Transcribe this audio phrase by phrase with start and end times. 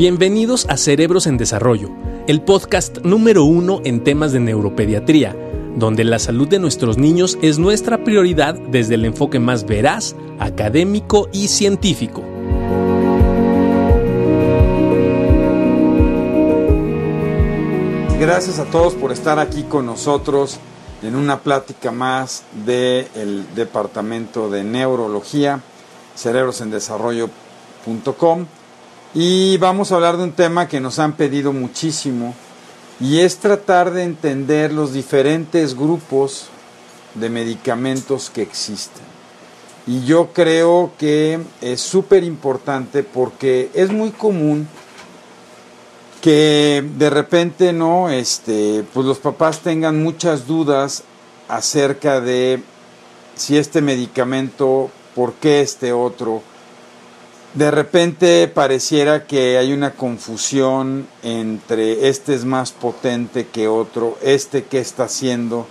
[0.00, 1.90] Bienvenidos a Cerebros en Desarrollo,
[2.26, 5.36] el podcast número uno en temas de neuropediatría,
[5.76, 11.28] donde la salud de nuestros niños es nuestra prioridad desde el enfoque más veraz, académico
[11.34, 12.22] y científico.
[18.18, 20.60] Gracias a todos por estar aquí con nosotros
[21.02, 25.60] en una plática más del Departamento de Neurología,
[26.16, 28.46] cerebrosendesarrollo.com.
[29.12, 32.32] Y vamos a hablar de un tema que nos han pedido muchísimo
[33.00, 36.46] y es tratar de entender los diferentes grupos
[37.14, 39.02] de medicamentos que existen.
[39.88, 44.68] Y yo creo que es súper importante porque es muy común
[46.20, 51.02] que de repente no este pues los papás tengan muchas dudas
[51.48, 52.62] acerca de
[53.34, 56.42] si este medicamento por qué este otro
[57.54, 64.64] de repente pareciera que hay una confusión entre este es más potente que otro este
[64.64, 65.66] qué está haciendo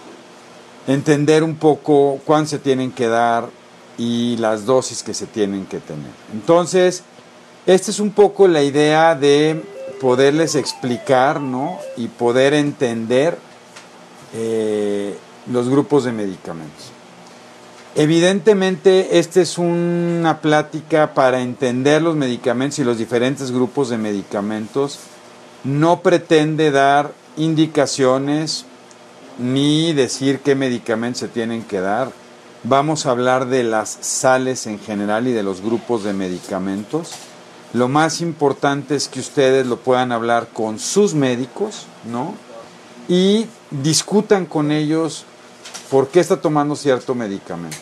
[0.88, 3.50] entender un poco cuán se tienen que dar
[3.98, 7.04] y las dosis que se tienen que tener entonces
[7.66, 9.64] esta es un poco la idea de
[10.02, 11.78] poderles explicar ¿no?
[11.98, 13.38] y poder entender
[14.34, 15.16] eh,
[15.52, 16.92] los grupos de medicamentos.
[17.96, 25.00] Evidentemente, esta es una plática para entender los medicamentos y los diferentes grupos de medicamentos.
[25.64, 28.66] No pretende dar indicaciones
[29.40, 32.12] ni decir qué medicamentos se tienen que dar.
[32.64, 37.12] Vamos a hablar de las sales en general y de los grupos de medicamentos.
[37.74, 42.36] Lo más importante es que ustedes lo puedan hablar con sus médicos, ¿no?
[43.08, 45.26] Y discutan con ellos
[45.90, 47.78] por qué está tomando cierto medicamento.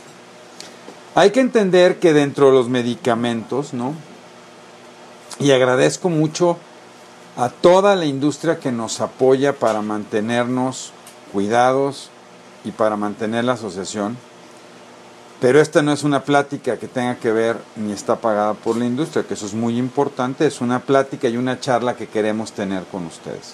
[1.15, 3.93] Hay que entender que dentro de los medicamentos, ¿no?
[5.39, 6.57] Y agradezco mucho
[7.35, 10.91] a toda la industria que nos apoya para mantenernos
[11.31, 12.09] cuidados
[12.63, 14.17] y para mantener la asociación.
[15.39, 18.85] Pero esta no es una plática que tenga que ver ni está pagada por la
[18.85, 22.83] industria, que eso es muy importante, es una plática y una charla que queremos tener
[22.85, 23.53] con ustedes.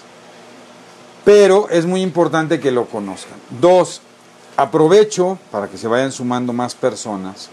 [1.26, 3.38] Pero es muy importante que lo conozcan.
[3.60, 4.00] Dos,
[4.56, 7.48] aprovecho para que se vayan sumando más personas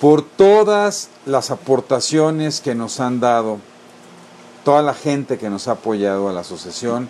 [0.00, 3.58] por todas las aportaciones que nos han dado,
[4.64, 7.08] toda la gente que nos ha apoyado a la asociación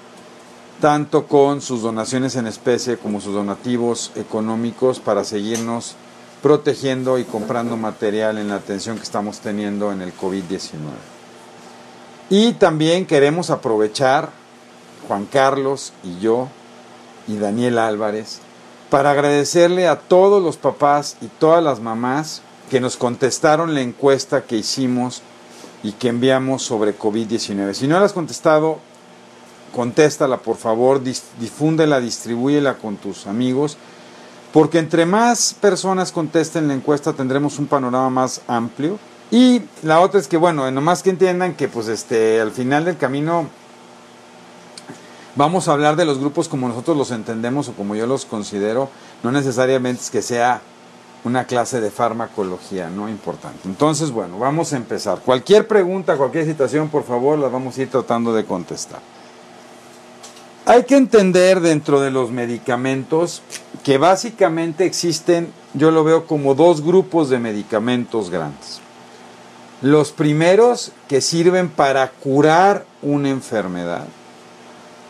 [0.80, 5.96] tanto con sus donaciones en especie como sus donativos económicos para seguirnos
[6.42, 10.70] protegiendo y comprando material en la atención que estamos teniendo en el COVID-19.
[12.28, 14.30] Y también queremos aprovechar,
[15.08, 16.48] Juan Carlos y yo
[17.26, 18.40] y Daniel Álvarez,
[18.90, 24.44] para agradecerle a todos los papás y todas las mamás que nos contestaron la encuesta
[24.44, 25.22] que hicimos
[25.82, 27.74] y que enviamos sobre COVID-19.
[27.74, 28.78] Si no la has contestado,
[29.74, 33.76] contéstala por favor, difúndela, distribúyela con tus amigos
[34.54, 39.00] porque entre más personas contesten la encuesta tendremos un panorama más amplio.
[39.32, 42.96] Y la otra es que, bueno, nomás que entiendan que pues este, al final del
[42.96, 43.48] camino
[45.36, 48.88] vamos a hablar de los grupos como nosotros los entendemos o como yo los considero,
[49.22, 50.60] no necesariamente es que sea
[51.24, 53.60] una clase de farmacología, no importante.
[53.64, 55.20] Entonces, bueno, vamos a empezar.
[55.20, 59.00] Cualquier pregunta, cualquier situación, por favor, la vamos a ir tratando de contestar.
[60.66, 63.42] Hay que entender dentro de los medicamentos
[63.82, 68.80] que básicamente existen, yo lo veo como dos grupos de medicamentos grandes.
[69.82, 74.06] Los primeros que sirven para curar una enfermedad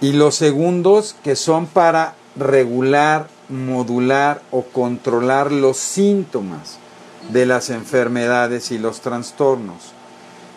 [0.05, 6.77] y los segundos que son para regular, modular o controlar los síntomas
[7.31, 9.95] de las enfermedades y los trastornos.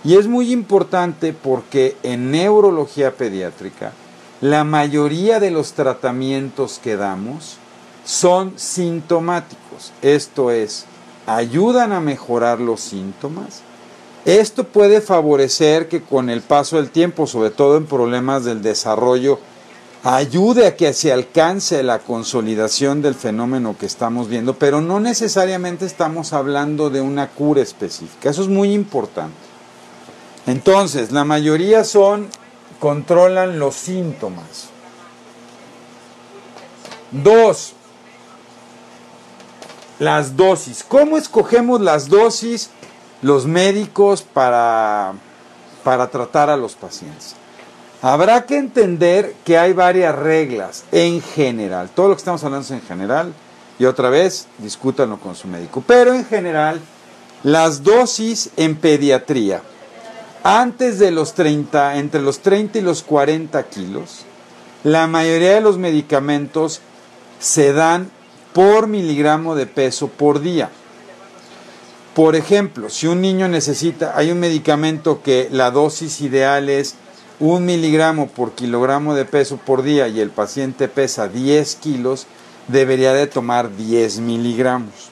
[0.03, 3.93] Y es muy importante porque en neurología pediátrica,
[4.41, 7.55] la mayoría de los tratamientos que damos
[8.03, 10.87] son sintomáticos, esto es,
[11.25, 13.61] ayudan a mejorar los síntomas.
[14.27, 19.39] Esto puede favorecer que con el paso del tiempo, sobre todo en problemas del desarrollo,
[20.03, 25.85] ayude a que se alcance la consolidación del fenómeno que estamos viendo, pero no necesariamente
[25.85, 28.29] estamos hablando de una cura específica.
[28.29, 29.37] Eso es muy importante.
[30.45, 32.27] Entonces, la mayoría son
[32.81, 34.71] controlan los síntomas.
[37.11, 37.71] Dos,
[39.99, 40.83] las dosis.
[40.85, 42.71] ¿Cómo escogemos las dosis
[43.21, 45.13] los médicos para,
[45.83, 47.35] para tratar a los pacientes?
[48.01, 51.89] Habrá que entender que hay varias reglas en general.
[51.89, 53.33] Todo lo que estamos hablando es en general.
[53.79, 55.83] Y otra vez, discútanlo con su médico.
[55.85, 56.79] Pero en general,
[57.43, 59.61] las dosis en pediatría
[60.49, 64.19] antes de los 30, entre los 30 y los 40 kilos,
[64.85, 66.79] la mayoría de los medicamentos
[67.37, 68.09] se dan
[68.53, 70.69] por miligramo de peso por día.
[72.17, 76.95] Por ejemplo, si un niño necesita, hay un medicamento que la dosis ideal es
[77.39, 82.25] un miligramo por kilogramo de peso por día y el paciente pesa 10 kilos,
[82.69, 85.11] debería de tomar 10 miligramos.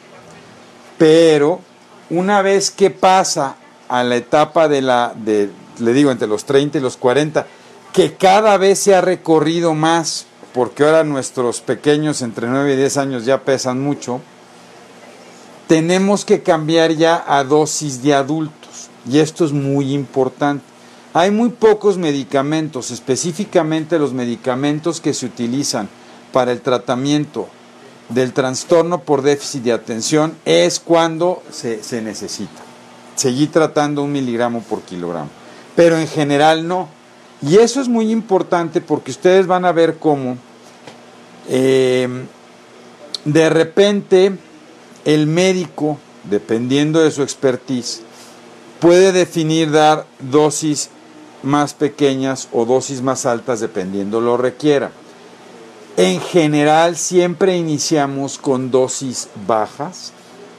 [0.98, 1.62] Pero
[2.10, 3.56] una vez que pasa
[3.88, 7.46] a la etapa de la, de, le digo, entre los 30 y los 40,
[7.94, 10.26] que cada vez se ha recorrido más,
[10.56, 14.22] porque ahora nuestros pequeños entre 9 y 10 años ya pesan mucho,
[15.68, 18.90] tenemos que cambiar ya a dosis de adultos.
[19.10, 20.64] Y esto es muy importante.
[21.14, 25.88] Hay muy pocos medicamentos, específicamente los medicamentos que se utilizan
[26.34, 27.48] para el tratamiento
[28.10, 32.62] del trastorno por déficit de atención es cuando se, se necesita.
[33.16, 35.30] Seguir tratando un miligramo por kilogramo.
[35.76, 36.90] Pero en general no.
[37.42, 40.38] Y eso es muy importante porque ustedes van a ver cómo
[41.48, 42.26] eh,
[43.24, 44.38] de repente
[45.06, 48.02] el médico, dependiendo de su expertise,
[48.80, 50.90] puede definir dar dosis
[51.44, 54.92] más pequeñas o dosis más altas dependiendo lo requiera.
[55.96, 60.12] En general siempre iniciamos con dosis bajas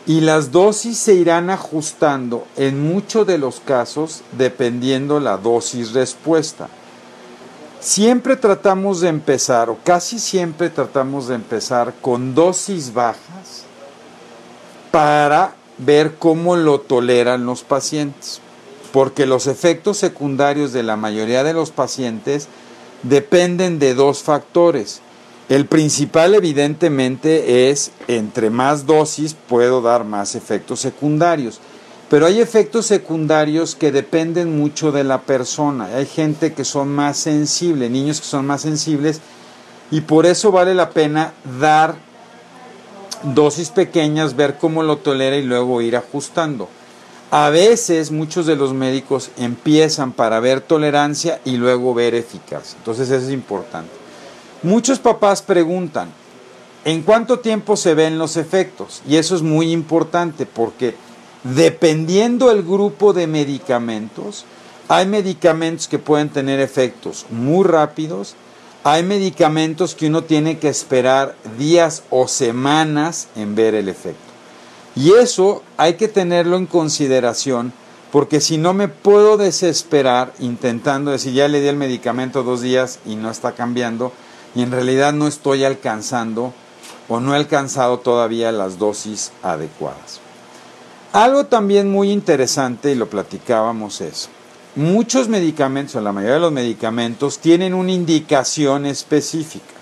[0.06, 6.68] y las dosis se irán ajustando en muchos de los casos dependiendo la dosis respuesta.
[7.80, 13.65] Siempre tratamos de empezar, o casi siempre tratamos de empezar con dosis bajas
[14.96, 18.40] para ver cómo lo toleran los pacientes,
[18.94, 22.48] porque los efectos secundarios de la mayoría de los pacientes
[23.02, 25.02] dependen de dos factores.
[25.50, 31.60] El principal evidentemente es, entre más dosis puedo dar más efectos secundarios.
[32.08, 35.90] Pero hay efectos secundarios que dependen mucho de la persona.
[35.94, 39.20] Hay gente que son más sensibles, niños que son más sensibles,
[39.90, 42.05] y por eso vale la pena dar
[43.34, 46.68] dosis pequeñas, ver cómo lo tolera y luego ir ajustando.
[47.30, 52.78] A veces muchos de los médicos empiezan para ver tolerancia y luego ver eficacia.
[52.78, 53.90] Entonces eso es importante.
[54.62, 56.08] Muchos papás preguntan,
[56.84, 59.02] ¿en cuánto tiempo se ven los efectos?
[59.08, 60.94] Y eso es muy importante porque
[61.42, 64.44] dependiendo el grupo de medicamentos,
[64.88, 68.36] hay medicamentos que pueden tener efectos muy rápidos,
[68.88, 74.20] hay medicamentos que uno tiene que esperar días o semanas en ver el efecto.
[74.94, 77.72] Y eso hay que tenerlo en consideración
[78.12, 83.00] porque si no me puedo desesperar intentando decir ya le di el medicamento dos días
[83.04, 84.12] y no está cambiando
[84.54, 86.54] y en realidad no estoy alcanzando
[87.08, 90.20] o no he alcanzado todavía las dosis adecuadas.
[91.12, 94.28] Algo también muy interesante, y lo platicábamos, es,
[94.76, 99.74] muchos medicamentos, o la mayoría de los medicamentos, tienen una indicación específica.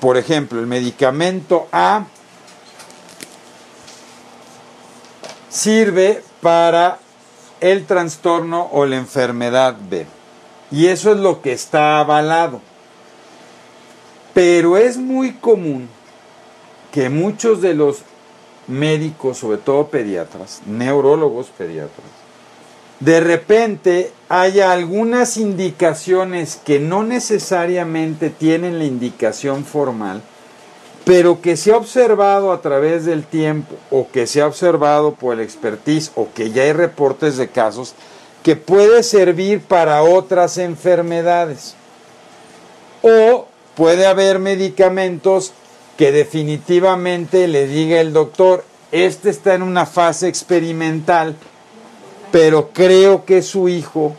[0.00, 2.06] Por ejemplo, el medicamento A
[5.50, 6.98] sirve para
[7.60, 10.06] el trastorno o la enfermedad B.
[10.70, 12.62] Y eso es lo que está avalado.
[14.32, 15.88] Pero es muy común
[16.92, 17.98] que muchos de los
[18.66, 22.19] médicos, sobre todo pediatras, neurólogos pediatras,
[23.00, 30.22] de repente haya algunas indicaciones que no necesariamente tienen la indicación formal,
[31.04, 35.34] pero que se ha observado a través del tiempo o que se ha observado por
[35.34, 37.94] el expertise o que ya hay reportes de casos
[38.42, 41.74] que puede servir para otras enfermedades.
[43.02, 45.52] O puede haber medicamentos
[45.96, 51.36] que definitivamente le diga el doctor, este está en una fase experimental,
[52.30, 54.14] pero creo que su hijo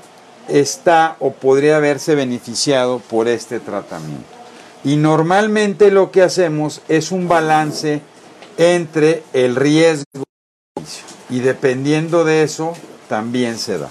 [0.48, 4.26] está o podría haberse beneficiado por este tratamiento.
[4.84, 8.02] Y normalmente lo que hacemos es un balance
[8.58, 10.24] entre el riesgo
[11.30, 12.74] y dependiendo de eso
[13.08, 13.90] también se da.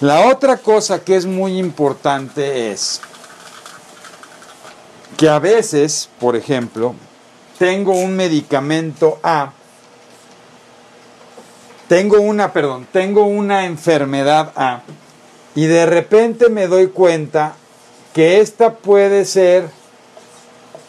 [0.00, 3.00] La otra cosa que es muy importante es
[5.16, 6.94] que a veces, por ejemplo,
[7.58, 9.52] tengo un medicamento A,
[11.90, 14.82] tengo una, perdón, tengo una enfermedad A
[15.56, 17.56] y de repente me doy cuenta
[18.14, 19.68] que esta puede ser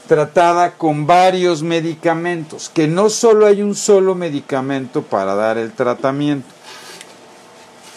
[0.08, 6.48] tratada con varios medicamentos, que no solo hay un solo medicamento para dar el tratamiento.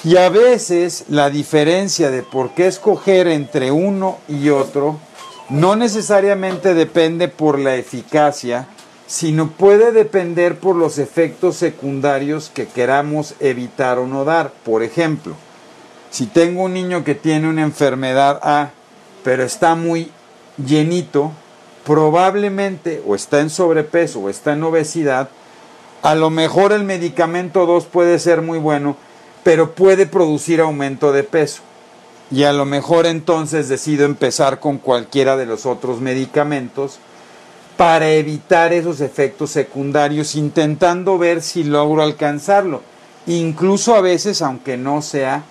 [0.02, 4.99] Y a veces la diferencia de por qué escoger entre uno y otro
[5.50, 8.66] no necesariamente depende por la eficacia,
[9.06, 14.52] sino puede depender por los efectos secundarios que queramos evitar o no dar.
[14.64, 15.34] Por ejemplo,
[16.11, 18.70] si tengo un niño que tiene una enfermedad A,
[19.23, 20.11] pero está muy
[20.64, 21.32] llenito,
[21.84, 25.28] probablemente o está en sobrepeso o está en obesidad,
[26.02, 28.96] a lo mejor el medicamento 2 puede ser muy bueno,
[29.42, 31.62] pero puede producir aumento de peso.
[32.30, 36.99] Y a lo mejor entonces decido empezar con cualquiera de los otros medicamentos
[37.76, 42.83] para evitar esos efectos secundarios, intentando ver si logro alcanzarlo.
[43.26, 45.45] Incluso a veces, aunque no sea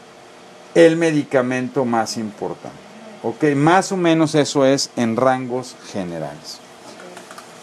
[0.75, 2.77] el medicamento más importante.
[3.23, 6.59] Ok, más o menos eso es en rangos generales.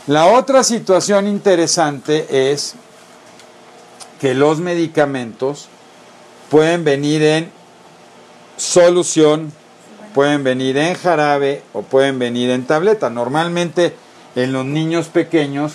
[0.07, 2.75] La otra situación interesante es
[4.21, 5.69] que los medicamentos
[6.51, 7.51] pueden venir en
[8.57, 9.53] solución,
[10.15, 13.11] pueden venir en jarabe o pueden venir en tableta.
[13.11, 13.95] Normalmente
[14.37, 15.75] en los niños pequeños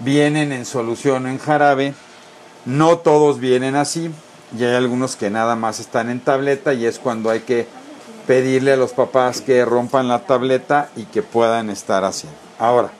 [0.00, 1.94] vienen en solución en jarabe,
[2.64, 4.10] no todos vienen así,
[4.56, 7.66] y hay algunos que nada más están en tableta y es cuando hay que
[8.26, 12.38] pedirle a los papás que rompan la tableta y que puedan estar haciendo.
[12.58, 12.90] Ahora,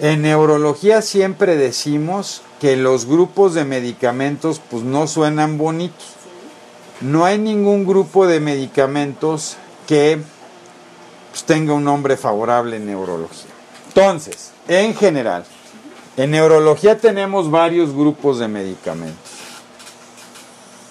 [0.00, 6.14] en neurología siempre decimos que los grupos de medicamentos pues no suenan bonitos.
[7.00, 9.56] No hay ningún grupo de medicamentos
[9.86, 10.20] que
[11.30, 13.49] pues, tenga un nombre favorable en neurología.
[13.94, 15.44] Entonces, en general,
[16.16, 19.32] en neurología tenemos varios grupos de medicamentos.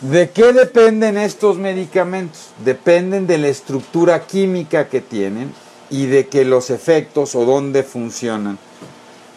[0.01, 2.49] ¿De qué dependen estos medicamentos?
[2.65, 5.53] Dependen de la estructura química que tienen
[5.89, 8.59] y de que los efectos o dónde funcionan,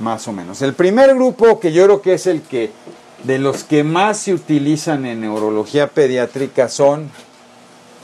[0.01, 0.61] más o menos.
[0.61, 2.73] El primer grupo, que yo creo que es el que
[3.23, 7.13] de los que más se utilizan en neurología pediátrica, son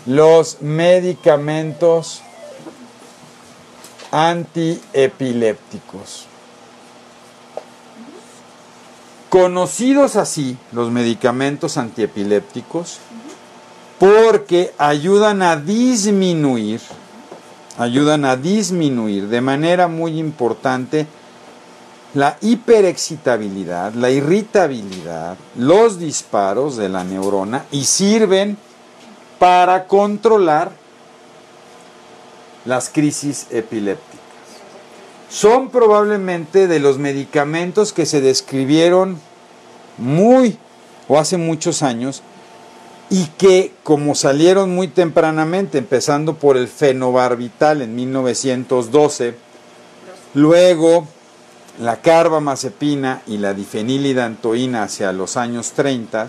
[0.06, 2.22] los medicamentos
[4.10, 6.26] antiepilépticos.
[9.28, 13.00] Conocidos así los medicamentos antiepilépticos
[13.98, 16.80] porque ayudan a disminuir,
[17.78, 21.06] ayudan a disminuir de manera muy importante
[22.14, 28.56] la hiperexcitabilidad, la irritabilidad, los disparos de la neurona y sirven
[29.38, 30.72] para controlar
[32.68, 34.20] las crisis epilépticas.
[35.30, 39.18] Son probablemente de los medicamentos que se describieron
[39.96, 40.58] muy
[41.08, 42.22] o hace muchos años
[43.08, 49.34] y que como salieron muy tempranamente, empezando por el fenobarbital en 1912,
[50.34, 51.08] luego
[51.80, 56.28] la carbamazepina y la difenilidantoína hacia los años 30,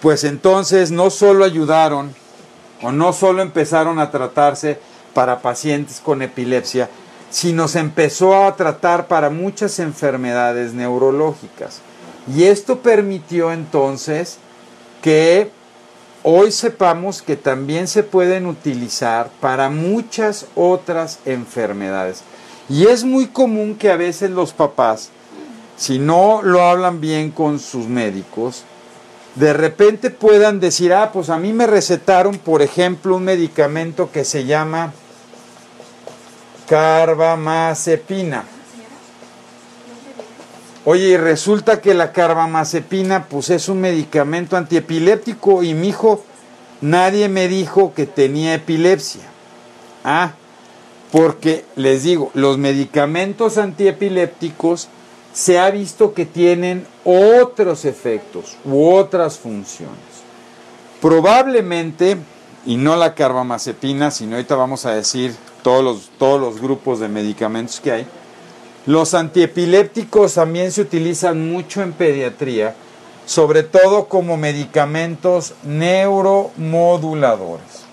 [0.00, 2.14] pues entonces no solo ayudaron
[2.80, 4.80] o no solo empezaron a tratarse
[5.14, 6.88] para pacientes con epilepsia,
[7.30, 11.80] si nos empezó a tratar para muchas enfermedades neurológicas.
[12.34, 14.38] Y esto permitió entonces
[15.02, 15.50] que
[16.22, 22.22] hoy sepamos que también se pueden utilizar para muchas otras enfermedades.
[22.68, 25.10] Y es muy común que a veces los papás,
[25.76, 28.64] si no lo hablan bien con sus médicos,
[29.36, 34.24] de repente puedan decir, ah, pues a mí me recetaron, por ejemplo, un medicamento que
[34.24, 34.92] se llama
[36.68, 38.44] carbamazepina.
[40.84, 46.24] Oye, y resulta que la carbamazepina pues es un medicamento antiepiléptico y mi hijo
[46.80, 49.22] nadie me dijo que tenía epilepsia.
[50.04, 50.32] Ah,
[51.12, 54.88] porque les digo, los medicamentos antiepilépticos
[55.32, 59.94] se ha visto que tienen otros efectos u otras funciones.
[61.00, 62.16] Probablemente,
[62.66, 67.08] y no la carbamazepina, sino ahorita vamos a decir todos los, todos los grupos de
[67.08, 68.06] medicamentos que hay.
[68.86, 72.74] Los antiepilépticos también se utilizan mucho en pediatría,
[73.26, 77.84] sobre todo como medicamentos neuromoduladores.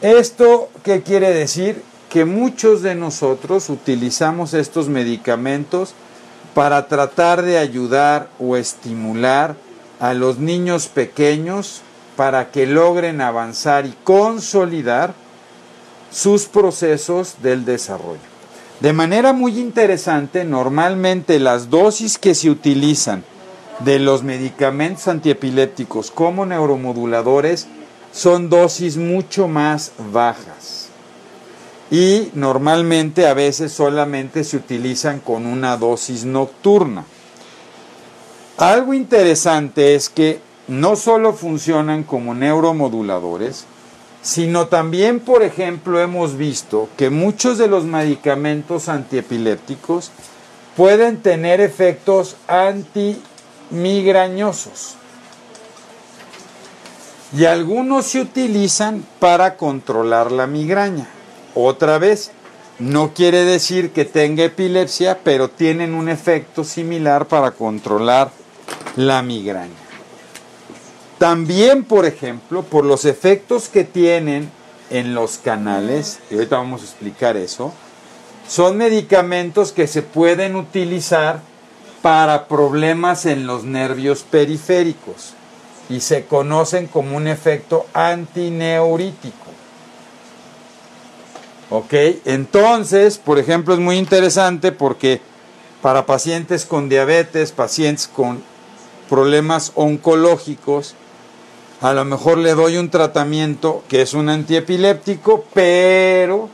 [0.00, 1.82] ¿Esto qué quiere decir?
[2.12, 5.94] Que muchos de nosotros utilizamos estos medicamentos
[6.52, 9.56] para tratar de ayudar o estimular
[9.98, 11.80] a los niños pequeños
[12.14, 15.14] para que logren avanzar y consolidar
[16.10, 18.20] sus procesos del desarrollo.
[18.80, 23.24] De manera muy interesante, normalmente las dosis que se utilizan
[23.78, 27.68] de los medicamentos antiepilépticos como neuromoduladores
[28.12, 30.81] son dosis mucho más bajas.
[31.92, 37.04] Y normalmente a veces solamente se utilizan con una dosis nocturna.
[38.56, 43.66] Algo interesante es que no solo funcionan como neuromoduladores,
[44.22, 50.12] sino también, por ejemplo, hemos visto que muchos de los medicamentos antiepilépticos
[50.78, 54.94] pueden tener efectos antimigrañosos.
[57.36, 61.06] Y algunos se utilizan para controlar la migraña.
[61.54, 62.30] Otra vez,
[62.78, 68.30] no quiere decir que tenga epilepsia, pero tienen un efecto similar para controlar
[68.96, 69.70] la migraña.
[71.18, 74.50] También, por ejemplo, por los efectos que tienen
[74.90, 77.72] en los canales, y ahorita vamos a explicar eso,
[78.48, 81.40] son medicamentos que se pueden utilizar
[82.02, 85.34] para problemas en los nervios periféricos
[85.88, 89.51] y se conocen como un efecto antineurítico.
[91.72, 91.94] ¿Ok?
[92.26, 95.22] Entonces, por ejemplo, es muy interesante porque
[95.80, 98.42] para pacientes con diabetes, pacientes con
[99.08, 100.94] problemas oncológicos,
[101.80, 106.50] a lo mejor le doy un tratamiento que es un antiepiléptico, pero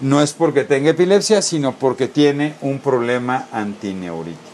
[0.00, 4.50] no es porque tenga epilepsia, sino porque tiene un problema antineurítico.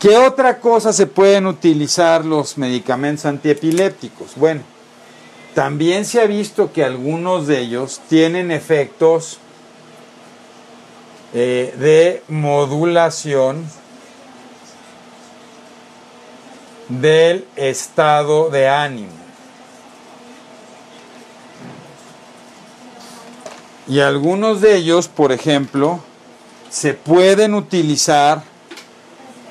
[0.00, 4.32] ¿Qué otra cosa se pueden utilizar los medicamentos antiepilépticos?
[4.34, 4.62] Bueno,
[5.54, 9.38] también se ha visto que algunos de ellos tienen efectos
[11.34, 13.64] eh, de modulación
[16.88, 19.12] del estado de ánimo.
[23.88, 26.00] Y algunos de ellos, por ejemplo,
[26.70, 28.42] se pueden utilizar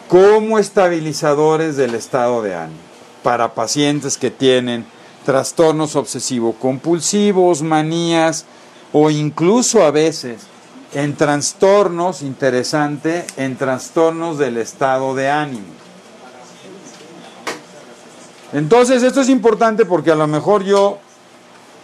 [0.08, 2.80] como estabilizadores del estado de ánimo
[3.24, 4.86] para pacientes que tienen
[5.26, 8.46] trastornos obsesivo-compulsivos, manías
[8.94, 10.48] o incluso a veces
[10.94, 15.82] en trastornos, interesante, en trastornos del estado de ánimo.
[18.54, 21.00] Entonces, esto es importante porque a lo mejor yo,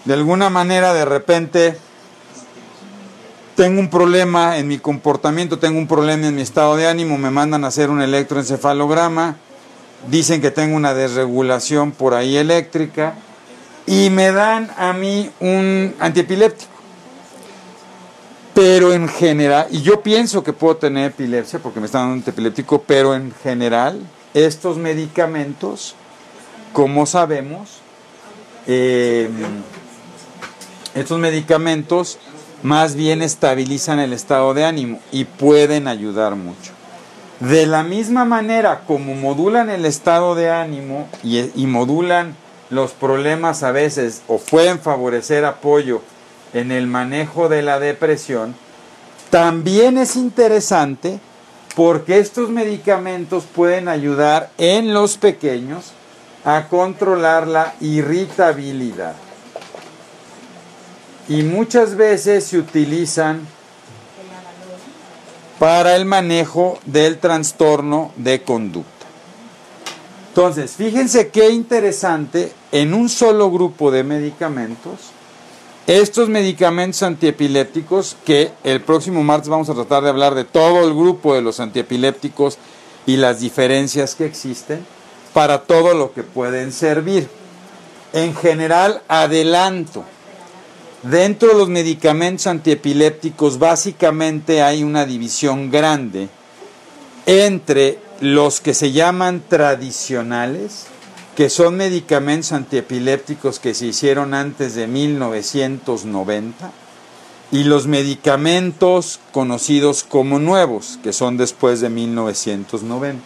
[0.04, 1.78] de alguna manera, de repente,
[3.56, 7.32] tengo un problema en mi comportamiento, tengo un problema en mi estado de ánimo, me
[7.32, 9.38] mandan a hacer un electroencefalograma,
[10.10, 13.16] dicen que tengo una desregulación por ahí eléctrica
[13.88, 16.72] y me dan a mí un antiepiléptico.
[18.54, 22.20] Pero en general, y yo pienso que puedo tener epilepsia porque me están dando un
[22.20, 24.02] antiepiléptico, pero en general,
[24.34, 25.96] estos medicamentos
[26.78, 27.80] como sabemos,
[28.68, 29.30] eh,
[30.94, 32.20] estos medicamentos
[32.62, 36.74] más bien estabilizan el estado de ánimo y pueden ayudar mucho.
[37.40, 42.36] De la misma manera como modulan el estado de ánimo y modulan
[42.70, 46.02] los problemas a veces o pueden favorecer apoyo
[46.54, 48.56] en el manejo de la depresión,
[49.30, 51.20] también es interesante
[51.76, 55.92] porque estos medicamentos pueden ayudar en los pequeños
[56.44, 59.16] a controlar la irritabilidad.
[61.28, 63.46] Y muchas veces se utilizan
[65.60, 68.97] para el manejo del trastorno de conducta.
[70.38, 75.10] Entonces, fíjense qué interesante, en un solo grupo de medicamentos,
[75.88, 80.94] estos medicamentos antiepilépticos, que el próximo martes vamos a tratar de hablar de todo el
[80.94, 82.60] grupo de los antiepilépticos
[83.08, 84.86] y las diferencias que existen,
[85.34, 87.28] para todo lo que pueden servir.
[88.14, 90.04] En general, adelanto.
[91.02, 96.30] Dentro de los medicamentos antiepilépticos básicamente hay una división grande
[97.26, 100.86] entre los que se llaman tradicionales,
[101.36, 106.72] que son medicamentos antiepilépticos que se hicieron antes de 1990,
[107.52, 113.24] y los medicamentos conocidos como nuevos, que son después de 1990.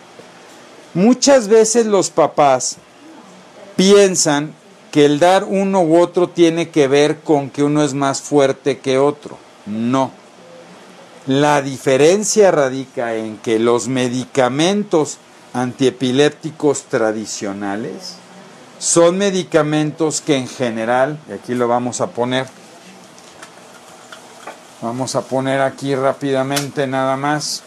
[0.94, 2.78] Muchas veces los papás
[3.76, 4.54] piensan
[4.92, 8.80] que el dar uno u otro tiene que ver con que uno es más fuerte
[8.80, 9.38] que otro.
[9.66, 10.12] No.
[11.28, 15.20] La diferencia radica en que los medicamentos
[15.54, 18.16] antiepilépticos tradicionales
[18.80, 22.48] son medicamentos que en general, y aquí lo vamos a poner,
[24.82, 27.62] vamos a poner aquí rápidamente nada más,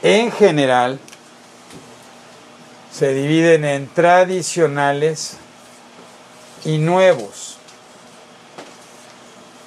[0.00, 0.98] en general
[2.90, 5.36] se dividen en tradicionales
[6.64, 7.59] y nuevos.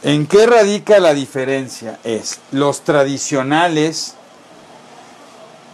[0.03, 1.99] ¿En qué radica la diferencia?
[2.03, 4.15] Es los tradicionales,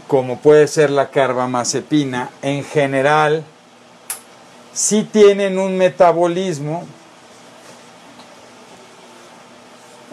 [0.08, 3.44] como puede ser la carbamazepina, en general
[4.74, 6.86] sí tienen un metabolismo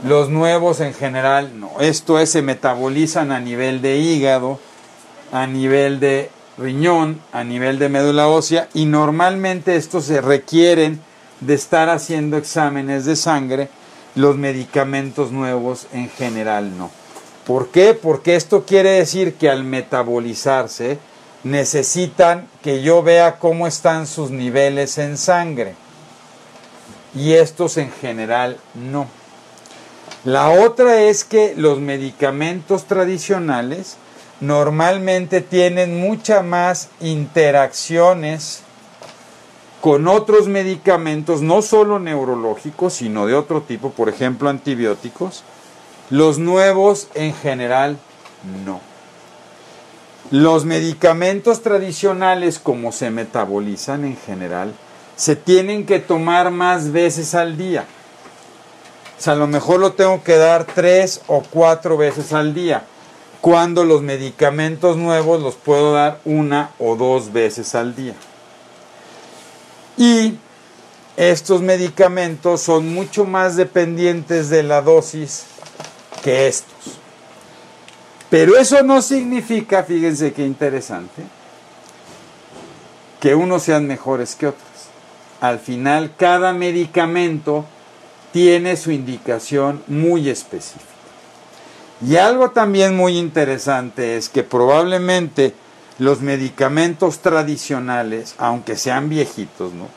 [0.04, 1.80] Los nuevos en general no.
[1.80, 4.60] Esto es, se metabolizan a nivel de hígado,
[5.32, 11.00] a nivel de riñón, a nivel de médula ósea y normalmente estos se requieren
[11.40, 13.68] de estar haciendo exámenes de sangre,
[14.16, 16.90] los medicamentos nuevos en general no.
[17.46, 17.94] ¿Por qué?
[17.94, 20.98] Porque esto quiere decir que al metabolizarse
[21.44, 25.76] necesitan que yo vea cómo están sus niveles en sangre.
[27.14, 29.06] Y estos en general no.
[30.24, 33.96] La otra es que los medicamentos tradicionales
[34.40, 38.62] normalmente tienen muchas más interacciones
[39.80, 45.44] con otros medicamentos, no solo neurológicos, sino de otro tipo, por ejemplo antibióticos.
[46.10, 47.98] Los nuevos en general
[48.64, 48.80] no.
[50.30, 54.74] Los medicamentos tradicionales, como se metabolizan en general,
[55.14, 57.84] se tienen que tomar más veces al día.
[59.18, 62.84] O sea, a lo mejor lo tengo que dar tres o cuatro veces al día.
[63.40, 68.14] Cuando los medicamentos nuevos los puedo dar una o dos veces al día.
[69.96, 70.38] Y
[71.16, 75.44] estos medicamentos son mucho más dependientes de la dosis
[76.22, 76.98] que estos.
[78.28, 81.22] Pero eso no significa, fíjense qué interesante,
[83.20, 84.62] que unos sean mejores que otros.
[85.40, 87.64] Al final, cada medicamento
[88.32, 90.84] tiene su indicación muy específica.
[92.06, 95.54] Y algo también muy interesante es que probablemente
[95.98, 99.88] los medicamentos tradicionales, aunque sean viejitos, ¿no?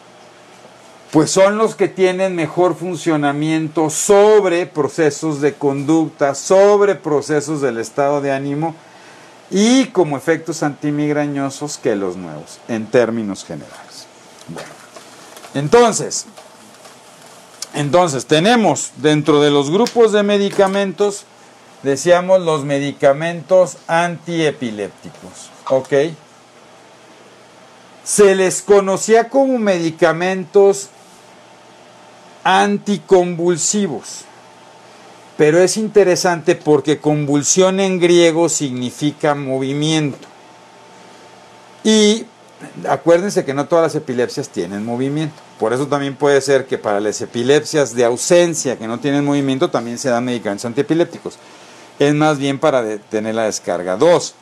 [1.12, 8.22] Pues son los que tienen mejor funcionamiento sobre procesos de conducta, sobre procesos del estado
[8.22, 8.76] de ánimo
[9.50, 14.06] y como efectos antimigrañosos que los nuevos, en términos generales.
[14.50, 14.70] Bueno,
[15.56, 16.28] entonces,
[17.74, 21.26] entonces, tenemos dentro de los grupos de medicamentos,
[21.84, 25.50] decíamos los medicamentos antiepilépticos.
[25.69, 25.93] ¿Ok?
[28.03, 30.89] Se les conocía como medicamentos
[32.43, 34.25] anticonvulsivos.
[35.38, 40.27] Pero es interesante porque convulsión en griego significa movimiento.
[41.84, 42.25] Y
[42.89, 45.36] acuérdense que no todas las epilepsias tienen movimiento.
[45.60, 49.69] Por eso también puede ser que para las epilepsias de ausencia que no tienen movimiento
[49.69, 51.38] también se dan medicamentos antiepilépticos.
[51.99, 53.95] Es más bien para detener la descarga.
[53.95, 54.36] Dos,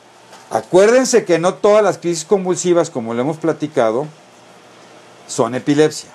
[0.50, 4.06] acuérdense que no todas las crisis convulsivas, como lo hemos platicado,
[5.26, 6.10] son epilepsia.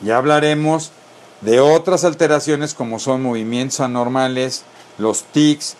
[0.00, 0.92] Ya hablaremos
[1.40, 4.64] de otras alteraciones como son movimientos anormales,
[4.98, 5.76] los tics,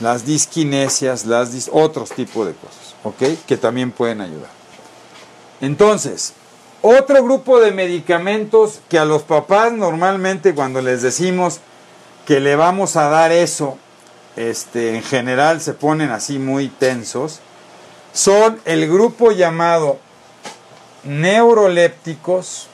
[0.00, 3.38] las disquinesias, las otros tipos de cosas, ¿ok?
[3.46, 4.50] Que también pueden ayudar.
[5.60, 6.34] Entonces,
[6.82, 11.58] otro grupo de medicamentos que a los papás normalmente cuando les decimos
[12.26, 13.78] que le vamos a dar eso,
[14.38, 17.40] este, en general se ponen así muy tensos,
[18.12, 19.98] son el grupo llamado
[21.02, 22.68] neurolépticos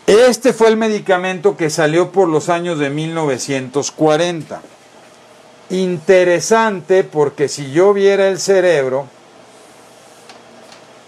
[0.07, 4.61] Este fue el medicamento que salió por los años de 1940.
[5.69, 9.07] Interesante porque si yo viera el cerebro,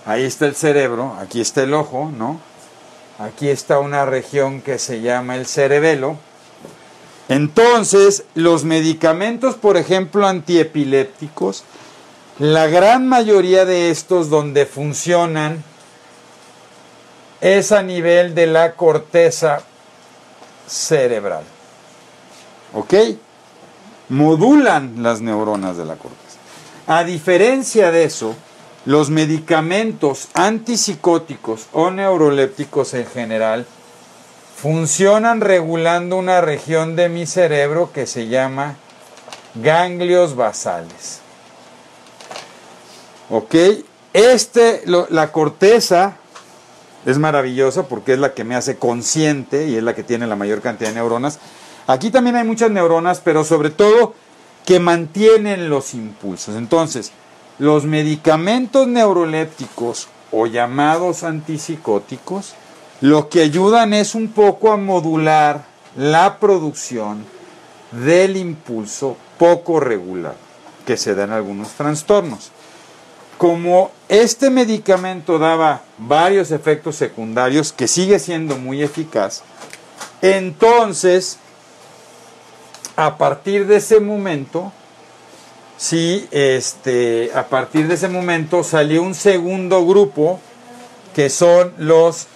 [0.06, 2.42] Ahí está el cerebro, aquí está el ojo, ¿no?
[3.20, 6.18] Aquí está una región que se llama el cerebelo.
[7.30, 11.64] Entonces, los medicamentos, por ejemplo, antiepilépticos,
[12.40, 15.64] la gran mayoría de estos donde funcionan
[17.42, 19.62] es a nivel de la corteza
[20.66, 21.44] cerebral.
[22.74, 22.94] ¿Ok?
[24.10, 26.40] Modulan las neuronas de la corteza.
[26.88, 28.36] A diferencia de eso,
[28.86, 33.66] los medicamentos antipsicóticos o neurolépticos en general
[34.58, 38.78] funcionan regulando una región de mi cerebro que se llama
[39.56, 41.23] ganglios basales.
[43.34, 43.56] ¿Ok?
[44.14, 46.18] Este, la corteza
[47.04, 50.36] es maravillosa porque es la que me hace consciente y es la que tiene la
[50.36, 51.40] mayor cantidad de neuronas.
[51.88, 54.14] Aquí también hay muchas neuronas, pero sobre todo
[54.68, 56.56] que mantienen los impulsos.
[56.56, 57.12] Entonces,
[57.58, 62.54] los medicamentos neurolépticos o llamados antipsicóticos
[63.02, 65.66] lo que ayudan es un poco a modular
[65.98, 67.26] la producción
[67.92, 70.36] del impulso poco regular
[70.86, 72.52] que se da en algunos trastornos.
[73.44, 79.44] Como este medicamento daba varios efectos secundarios que sigue siendo muy eficaz,
[80.22, 81.40] entonces
[82.96, 84.72] a partir de ese momento,
[85.78, 90.40] sí, este, a partir de ese momento salió un segundo grupo
[91.14, 92.28] que son los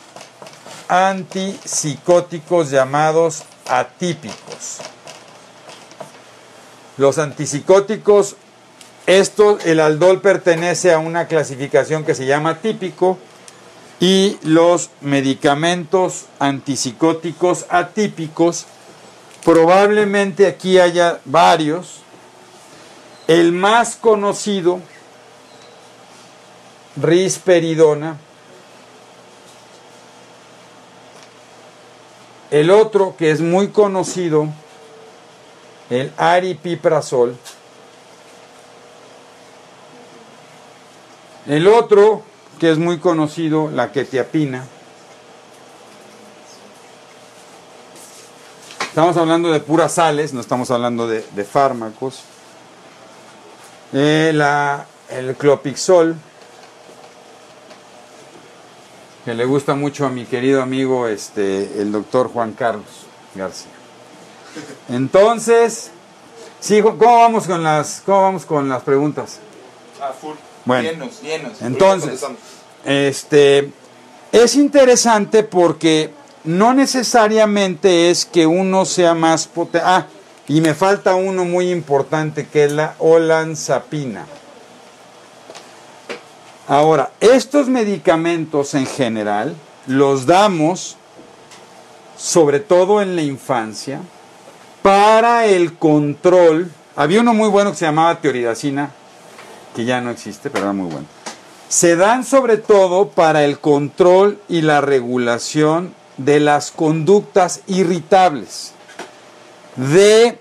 [0.90, 4.80] antipsicóticos llamados atípicos.
[6.98, 8.36] Los antipsicóticos,
[9.08, 13.18] esto, el aldol pertenece a una clasificación que se llama típico
[14.00, 18.68] y los medicamentos antipsicóticos atípicos,
[19.44, 22.02] probablemente aquí haya varios.
[23.28, 24.80] El más conocido,
[26.96, 28.18] risperidona,
[32.50, 34.48] El otro que es muy conocido,
[35.90, 37.38] el aripiprazol.
[41.48, 42.24] El otro
[42.60, 44.66] que es muy conocido, la quetiapina.
[48.82, 52.24] Estamos hablando de puras sales, no estamos hablando de, fármacos.
[53.94, 54.38] Eh,
[55.10, 56.18] el clopixol
[59.24, 63.06] que le gusta mucho a mi querido amigo este, el doctor Juan Carlos
[63.36, 63.72] García.
[64.90, 65.92] Entonces,
[66.60, 69.40] sí, ¿cómo vamos con las, cómo vamos con las preguntas?
[70.02, 70.12] Ah.
[70.68, 71.62] Bueno, llenos, llenos.
[71.62, 72.26] Entonces,
[72.84, 73.72] este,
[74.34, 76.12] es interesante porque
[76.44, 79.82] no necesariamente es que uno sea más potente.
[79.84, 80.08] Ah,
[80.50, 84.26] y me falta uno muy importante que es la olanzapina.
[86.68, 89.56] Ahora, estos medicamentos en general
[89.88, 90.98] los damos,
[92.18, 94.02] sobre todo en la infancia,
[94.82, 96.72] para el control.
[96.96, 98.92] Había uno muy bueno que se llamaba teoridacina,
[99.78, 101.06] que ya no existe, pero era muy bueno.
[101.70, 108.72] Se dan sobre todo para el control y la regulación de las conductas irritables,
[109.76, 110.40] de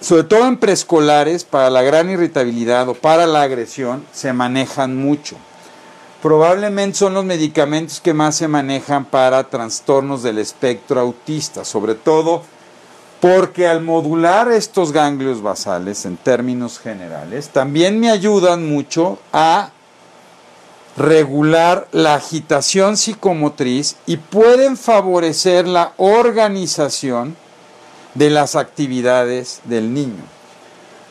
[0.00, 5.36] sobre todo en preescolares, para la gran irritabilidad o para la agresión, se manejan mucho.
[6.20, 12.42] Probablemente son los medicamentos que más se manejan para trastornos del espectro autista, sobre todo
[13.20, 19.70] porque al modular estos ganglios basales en términos generales, también me ayudan mucho a
[20.96, 27.36] regular la agitación psicomotriz y pueden favorecer la organización
[28.14, 30.24] de las actividades del niño.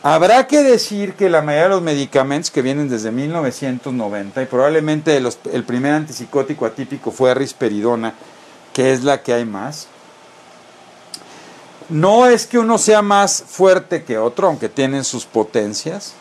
[0.02, 5.16] Habrá que decir que la mayoría de los medicamentos que vienen desde 1990 y probablemente
[5.16, 8.14] el primer antipsicótico atípico fue risperidona,
[8.72, 9.88] que es la que hay más,
[11.88, 16.14] no es que uno sea más fuerte que otro, aunque tienen sus potencias,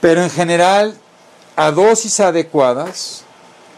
[0.00, 0.94] pero en general
[1.56, 3.22] a dosis adecuadas,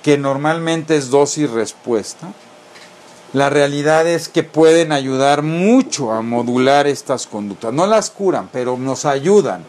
[0.02, 2.28] que normalmente es dosis respuesta,
[3.32, 7.74] la realidad es que pueden ayudar mucho a modular estas conductas.
[7.74, 9.64] No las curan, pero nos ayudan.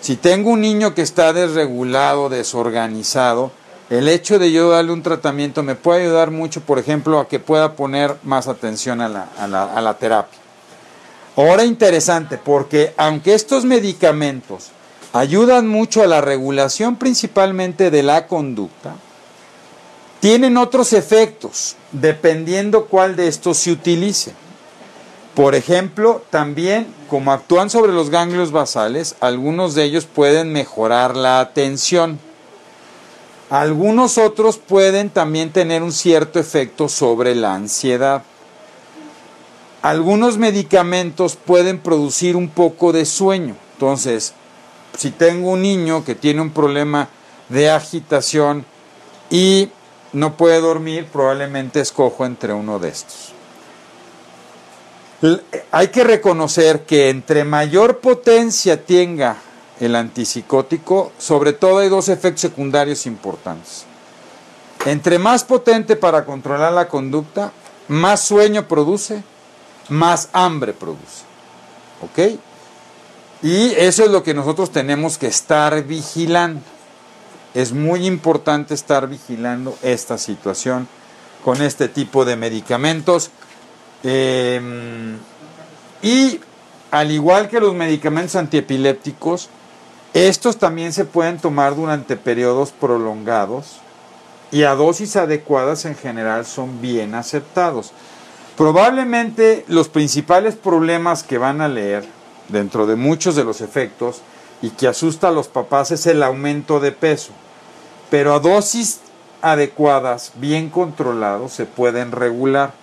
[0.00, 3.50] Si tengo un niño que está desregulado, desorganizado,
[3.92, 7.38] el hecho de yo darle un tratamiento me puede ayudar mucho, por ejemplo, a que
[7.38, 10.38] pueda poner más atención a la, a la, terapia.
[11.36, 14.70] Ahora interesante, porque aunque estos medicamentos
[15.12, 18.94] ayudan mucho a la regulación principalmente de la conducta,
[20.20, 24.32] tienen otros efectos, dependiendo cuál de estos se utilice.
[25.34, 31.40] Por ejemplo, también como actúan sobre los ganglios basales, algunos de ellos pueden mejorar la
[31.40, 32.18] atención.
[33.52, 38.22] Algunos otros pueden también tener un cierto efecto sobre la ansiedad.
[39.82, 43.54] Algunos medicamentos pueden producir un poco de sueño.
[43.74, 44.32] Entonces,
[44.96, 47.10] si tengo un niño que tiene un problema
[47.50, 48.64] de agitación
[49.28, 49.68] y
[50.14, 53.34] no puede dormir, probablemente escojo entre uno de estos.
[55.70, 59.36] Hay que reconocer que entre mayor potencia tenga
[59.82, 63.84] el antipsicótico, sobre todo hay dos efectos secundarios importantes.
[64.86, 67.50] Entre más potente para controlar la conducta,
[67.88, 69.24] más sueño produce,
[69.88, 71.24] más hambre produce.
[72.00, 72.38] ¿Ok?
[73.42, 76.62] Y eso es lo que nosotros tenemos que estar vigilando.
[77.52, 80.86] Es muy importante estar vigilando esta situación
[81.44, 83.30] con este tipo de medicamentos.
[84.04, 85.16] Em,
[86.02, 86.38] y
[86.92, 89.48] al igual que los medicamentos antiepilépticos,
[90.14, 93.78] estos también se pueden tomar durante periodos prolongados
[94.50, 97.92] y a dosis adecuadas en general son bien aceptados.
[98.56, 102.04] Probablemente los principales problemas que van a leer
[102.48, 104.20] dentro de muchos de los efectos
[104.60, 107.32] y que asusta a los papás es el aumento de peso.
[108.10, 109.00] Pero a dosis
[109.40, 112.74] adecuadas, bien controlados, se pueden regular.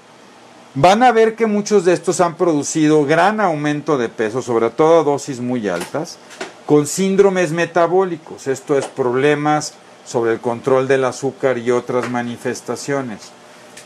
[0.74, 5.00] Van a ver que muchos de estos han producido gran aumento de peso, sobre todo
[5.00, 6.18] a dosis muy altas,
[6.69, 9.73] con síndromes metabólicos, esto es problemas
[10.05, 13.32] sobre el control del azúcar y otras manifestaciones.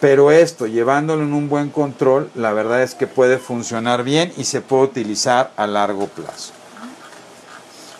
[0.01, 4.43] Pero esto, llevándolo en un buen control, la verdad es que puede funcionar bien y
[4.43, 6.51] se puede utilizar a largo plazo.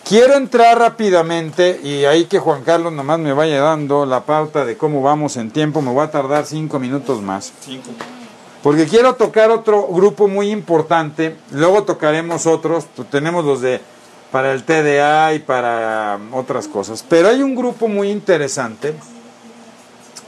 [0.04, 4.76] Quiero entrar rápidamente y ahí que Juan Carlos nomás me vaya dando la pauta de
[4.76, 7.54] cómo vamos en tiempo, me voy a tardar cinco minutos más.
[8.62, 13.93] Porque quiero tocar otro grupo muy importante, luego tocaremos otros, tenemos los de
[14.34, 17.06] para el TDA y para otras cosas.
[17.08, 18.96] Pero hay un grupo muy interesante.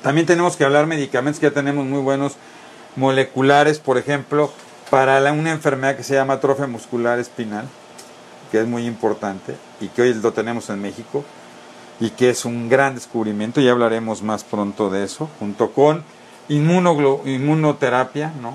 [0.04, 2.34] También tenemos que hablar medicamentos que ya tenemos muy buenos
[2.96, 4.52] moleculares, por ejemplo,
[4.92, 7.68] para una enfermedad que se llama atrofia muscular espinal,
[8.52, 11.26] que es muy importante y que hoy lo tenemos en México
[12.00, 16.04] y que es un gran descubrimiento, ya hablaremos más pronto de eso, junto con
[16.48, 18.54] inmunoterapia, ¿no?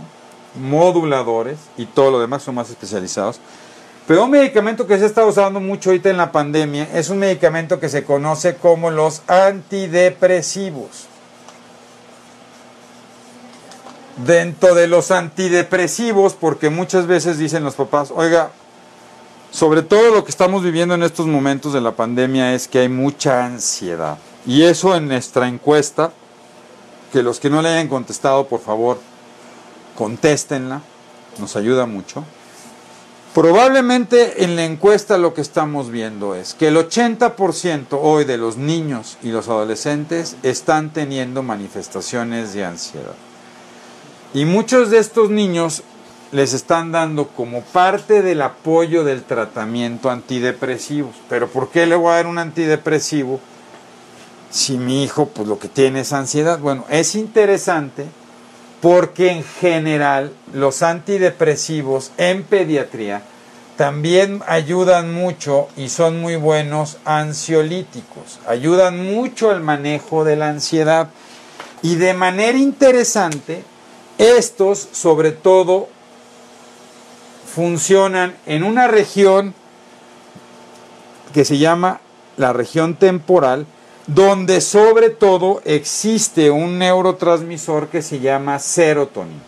[0.54, 3.40] moduladores y todo lo demás son más especializados.
[4.10, 7.78] Pero un medicamento que se está usando mucho ahorita en la pandemia es un medicamento
[7.78, 11.06] que se conoce como los antidepresivos.
[14.26, 18.50] Dentro de los antidepresivos, porque muchas veces dicen los papás, oiga,
[19.52, 22.88] sobre todo lo que estamos viviendo en estos momentos de la pandemia es que hay
[22.88, 24.18] mucha ansiedad.
[24.44, 26.10] Y eso en nuestra encuesta,
[27.12, 28.98] que los que no le hayan contestado, por favor,
[29.94, 30.80] contéstenla,
[31.38, 32.24] nos ayuda mucho.
[33.34, 38.56] Probablemente en la encuesta lo que estamos viendo es que el 80% hoy de los
[38.56, 43.14] niños y los adolescentes están teniendo manifestaciones de ansiedad.
[44.34, 45.84] Y muchos de estos niños
[46.32, 51.14] les están dando como parte del apoyo del tratamiento antidepresivos.
[51.28, 53.38] Pero ¿por qué le voy a dar un antidepresivo
[54.50, 56.58] si mi hijo pues lo que tiene es ansiedad?
[56.58, 58.06] Bueno, es interesante
[58.80, 63.22] porque en general los antidepresivos en pediatría
[63.76, 71.08] también ayudan mucho y son muy buenos ansiolíticos, ayudan mucho al manejo de la ansiedad.
[71.82, 73.64] Y de manera interesante
[74.18, 75.88] estos sobre todo
[77.54, 79.54] funcionan en una región
[81.32, 82.00] que se llama
[82.36, 83.66] la región temporal,
[84.14, 89.40] donde sobre todo existe un neurotransmisor que se llama serotonina.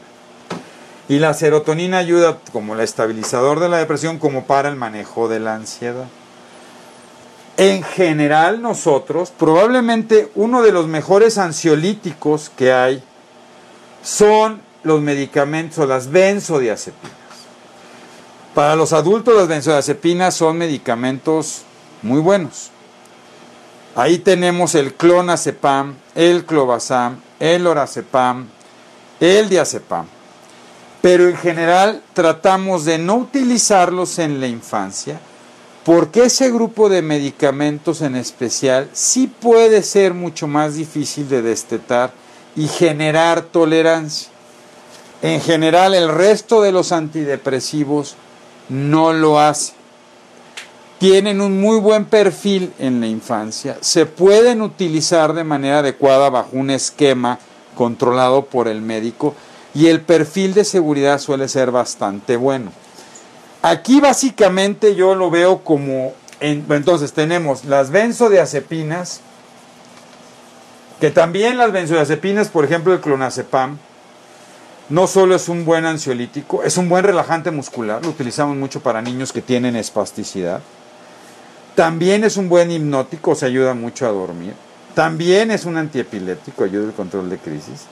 [1.08, 5.40] Y la serotonina ayuda como el estabilizador de la depresión como para el manejo de
[5.40, 6.06] la ansiedad.
[7.56, 13.02] En general nosotros, probablemente uno de los mejores ansiolíticos que hay
[14.04, 17.16] son los medicamentos o las benzodiazepinas.
[18.54, 21.62] Para los adultos las benzodiazepinas son medicamentos
[22.02, 22.71] muy buenos.
[23.94, 28.46] Ahí tenemos el clonazepam, el clobazam, el orazepam,
[29.20, 30.06] el diazepam.
[31.02, 35.20] Pero en general tratamos de no utilizarlos en la infancia
[35.84, 42.12] porque ese grupo de medicamentos en especial sí puede ser mucho más difícil de destetar
[42.54, 44.30] y generar tolerancia.
[45.22, 48.14] En general el resto de los antidepresivos
[48.68, 49.74] no lo hace
[51.02, 56.50] tienen un muy buen perfil en la infancia, se pueden utilizar de manera adecuada bajo
[56.52, 57.40] un esquema
[57.74, 59.34] controlado por el médico
[59.74, 62.70] y el perfil de seguridad suele ser bastante bueno.
[63.62, 69.22] Aquí básicamente yo lo veo como, entonces tenemos las benzodiazepinas,
[71.00, 73.76] que también las benzodiazepinas, por ejemplo el clonazepam,
[74.88, 79.02] no solo es un buen ansiolítico, es un buen relajante muscular, lo utilizamos mucho para
[79.02, 80.60] niños que tienen espasticidad.
[81.74, 84.54] También es un buen hipnótico, se ayuda mucho a dormir.
[84.94, 87.86] También es un antiepiléptico, ayuda al control de crisis.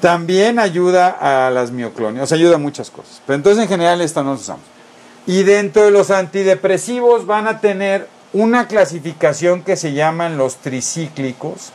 [0.00, 3.22] También ayuda a las mioclonias, ayuda a muchas cosas.
[3.26, 4.64] Pero entonces en general esta no usamos.
[5.26, 11.70] Y dentro de los antidepresivos van a tener una clasificación que se llaman los tricíclicos,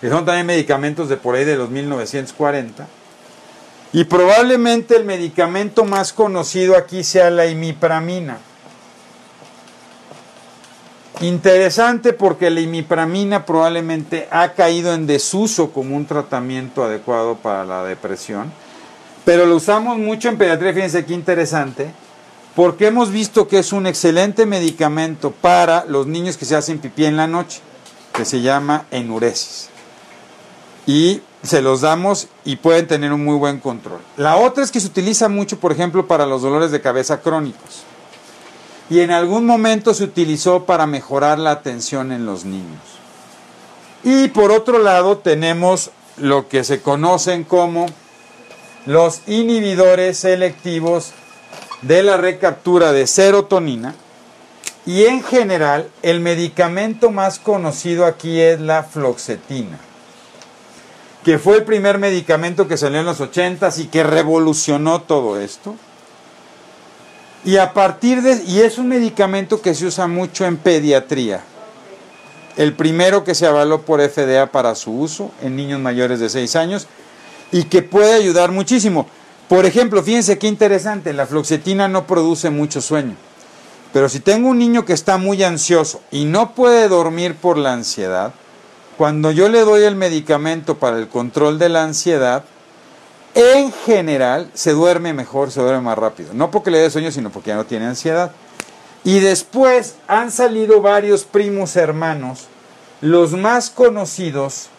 [0.00, 2.86] que son también medicamentos de por ahí de los 1940.
[3.94, 8.38] Y probablemente el medicamento más conocido aquí sea la imipramina.
[11.20, 17.82] Interesante porque la imipramina probablemente ha caído en desuso como un tratamiento adecuado para la
[17.82, 18.52] depresión,
[19.24, 21.90] pero lo usamos mucho en pediatría, fíjense qué interesante,
[22.54, 27.04] porque hemos visto que es un excelente medicamento para los niños que se hacen pipí
[27.04, 27.60] en la noche,
[28.12, 29.70] que se llama enuresis.
[30.86, 34.00] Y se los damos y pueden tener un muy buen control.
[34.16, 37.87] La otra es que se utiliza mucho, por ejemplo, para los dolores de cabeza crónicos
[38.90, 42.80] y en algún momento se utilizó para mejorar la atención en los niños.
[44.04, 47.86] Y por otro lado tenemos lo que se conocen como
[48.86, 51.12] los inhibidores selectivos
[51.82, 53.94] de la recaptura de serotonina
[54.86, 59.78] y en general el medicamento más conocido aquí es la floxetina
[61.28, 65.76] que fue el primer medicamento que salió en los 80 y que revolucionó todo esto.
[67.44, 71.40] Y a partir de y es un medicamento que se usa mucho en pediatría.
[72.56, 76.56] El primero que se avaló por FDA para su uso en niños mayores de 6
[76.56, 76.88] años
[77.52, 79.06] y que puede ayudar muchísimo.
[79.48, 83.14] Por ejemplo, fíjense qué interesante, la floxetina no produce mucho sueño.
[83.92, 87.72] Pero si tengo un niño que está muy ansioso y no puede dormir por la
[87.72, 88.34] ansiedad,
[88.98, 92.44] cuando yo le doy el medicamento para el control de la ansiedad,
[93.38, 96.34] en general se duerme mejor, se duerme más rápido.
[96.34, 98.32] No porque le dé sueño, sino porque ya no tiene ansiedad.
[99.04, 102.48] Y después han salido varios primos hermanos,
[103.00, 104.70] los más conocidos,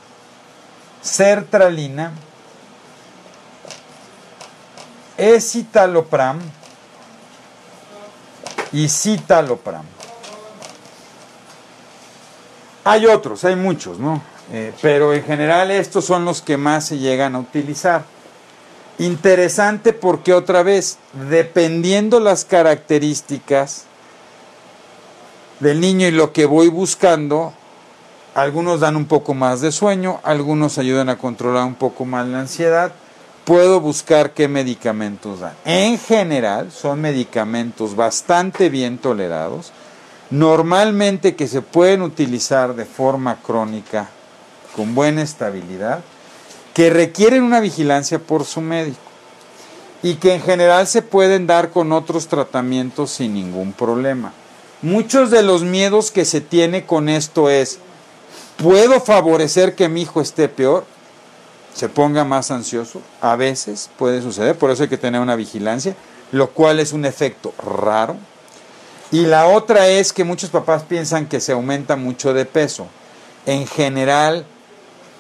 [1.01, 2.11] sertralina,
[5.17, 6.39] escitalopram
[8.73, 9.85] y citalopram.
[12.83, 14.21] Hay otros, hay muchos, ¿no?
[14.51, 18.03] Eh, pero en general estos son los que más se llegan a utilizar.
[18.99, 20.97] Interesante porque otra vez,
[21.29, 23.85] dependiendo las características
[25.61, 27.53] del niño y lo que voy buscando,
[28.35, 32.41] algunos dan un poco más de sueño, algunos ayudan a controlar un poco más la
[32.41, 32.91] ansiedad.
[33.45, 35.53] Puedo buscar qué medicamentos dan.
[35.63, 39.71] En general son medicamentos bastante bien tolerados,
[40.29, 44.09] normalmente que se pueden utilizar de forma crónica
[44.75, 46.01] con buena estabilidad
[46.79, 49.01] que requieren una vigilancia por su médico
[50.01, 54.31] y que en general se pueden dar con otros tratamientos sin ningún problema.
[54.81, 57.79] Muchos de los miedos que se tiene con esto es,
[58.55, 60.85] ¿puedo favorecer que mi hijo esté peor?
[61.73, 63.01] Se ponga más ansioso.
[63.19, 65.97] A veces puede suceder, por eso hay que tener una vigilancia,
[66.31, 68.15] lo cual es un efecto raro.
[69.11, 72.87] Y la otra es que muchos papás piensan que se aumenta mucho de peso.
[73.45, 74.45] En general,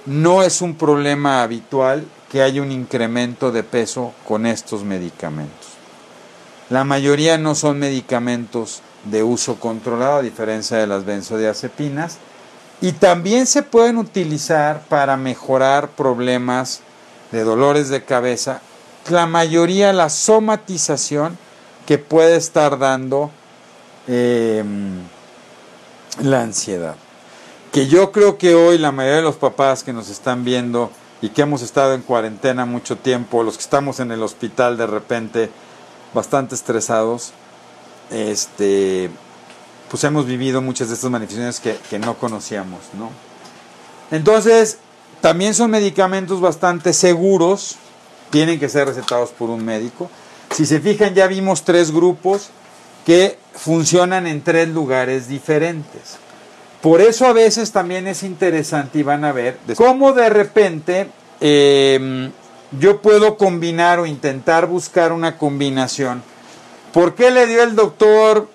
[0.05, 5.67] no es un problema habitual que haya un incremento de peso con estos medicamentos.
[6.69, 12.17] La mayoría no son medicamentos de uso controlado, a diferencia de las benzodiazepinas,
[12.81, 16.81] y también se pueden utilizar para mejorar problemas
[17.31, 18.61] de dolores de cabeza,
[19.09, 21.37] la mayoría la somatización
[21.85, 23.31] que puede estar dando
[24.07, 24.99] em,
[26.21, 26.95] la ansiedad
[27.71, 30.91] que yo creo que hoy la mayoría de los papás que nos están viendo
[31.21, 34.87] y que hemos estado en cuarentena mucho tiempo, los que estamos en el hospital de
[34.87, 35.49] repente
[36.13, 37.31] bastante estresados,
[38.09, 39.11] este,
[39.89, 43.11] pues hemos vivido muchas de estas manifestaciones que, no conocíamos, ¿no?
[44.11, 44.79] Entonces,
[45.21, 47.75] también son medicamentos bastante seguros,
[48.31, 50.09] tienen que ser recetados por un médico.
[50.51, 52.49] Si se fijan, ya vimos tres grupos
[53.05, 56.17] que funcionan en tres lugares diferentes.
[56.81, 61.09] Por eso a veces también es interesante y van a ver cómo de repente
[61.41, 62.31] em,
[62.79, 66.23] yo puedo combinar o intentar buscar una combinación.
[66.93, 68.49] ¿Por qué le dio el doctor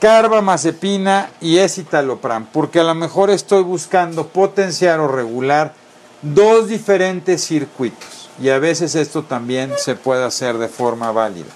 [0.00, 2.46] carbamazepina y escitalopram?
[2.46, 5.74] Porque a lo mejor estoy buscando potenciar o regular
[6.22, 11.46] dos diferentes circuitos y a veces esto también se puede hacer de forma válida.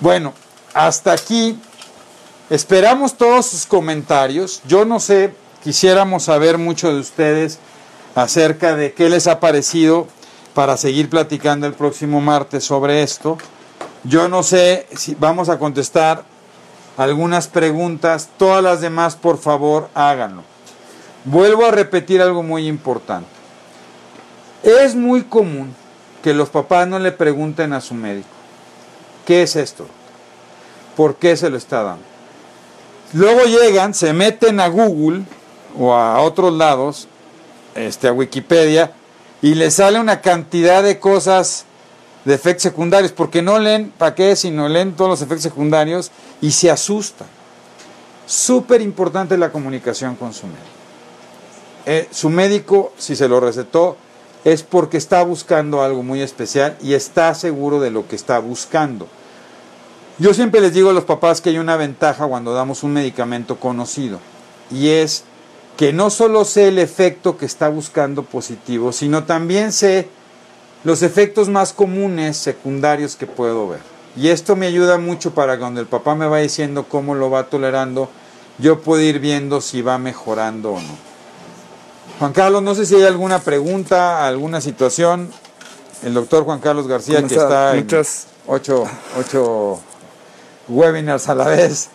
[0.00, 0.34] Bueno,
[0.74, 1.58] hasta aquí
[2.50, 4.60] Esperamos todos sus comentarios.
[4.66, 5.32] Yo no sé,
[5.62, 7.60] quisiéramos saber mucho de ustedes
[8.16, 10.08] acerca de qué les ha parecido
[10.52, 13.38] para seguir platicando el próximo martes sobre esto.
[14.02, 16.24] Yo no sé si vamos a contestar
[16.96, 20.42] algunas preguntas, todas las demás por favor háganlo.
[21.24, 23.30] Vuelvo a repetir algo muy importante.
[24.64, 25.72] Es muy común
[26.20, 28.28] que los papás no le pregunten a su médico,
[29.24, 29.86] ¿qué es esto?
[30.96, 32.09] ¿Por qué se lo está dando?
[33.12, 35.22] Luego llegan, se meten a Google
[35.78, 37.08] o a otros lados,
[37.74, 38.92] este, a Wikipedia,
[39.42, 41.64] y les sale una cantidad de cosas
[42.24, 44.36] de efectos secundarios, porque no leen, ¿para qué?
[44.36, 47.28] Si no leen todos los efectos secundarios y se asustan.
[48.26, 50.62] súper importante la comunicación con su médico.
[51.86, 53.96] Eh, su médico, si se lo recetó,
[54.44, 59.08] es porque está buscando algo muy especial y está seguro de lo que está buscando.
[60.20, 63.56] Yo siempre les digo a los papás que hay una ventaja cuando damos un medicamento
[63.56, 64.20] conocido
[64.70, 65.24] y es
[65.78, 70.10] que no solo sé el efecto que está buscando positivo, sino también sé
[70.84, 73.80] los efectos más comunes secundarios que puedo ver.
[74.14, 77.46] Y esto me ayuda mucho para cuando el papá me va diciendo cómo lo va
[77.46, 78.10] tolerando,
[78.58, 81.10] yo puedo ir viendo si va mejorando o no.
[82.18, 85.30] Juan Carlos, no sé si hay alguna pregunta, alguna situación.
[86.02, 87.86] El doctor Juan Carlos García, que está en
[88.46, 88.84] ocho,
[89.18, 89.80] ocho
[90.70, 91.90] webinars a la vez.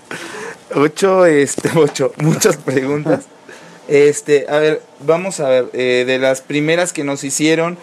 [0.74, 3.26] Ocho, este, ocho, muchas preguntas.
[3.88, 7.78] Este, a ver, vamos a ver, eh, de las primeras que nos hicieron,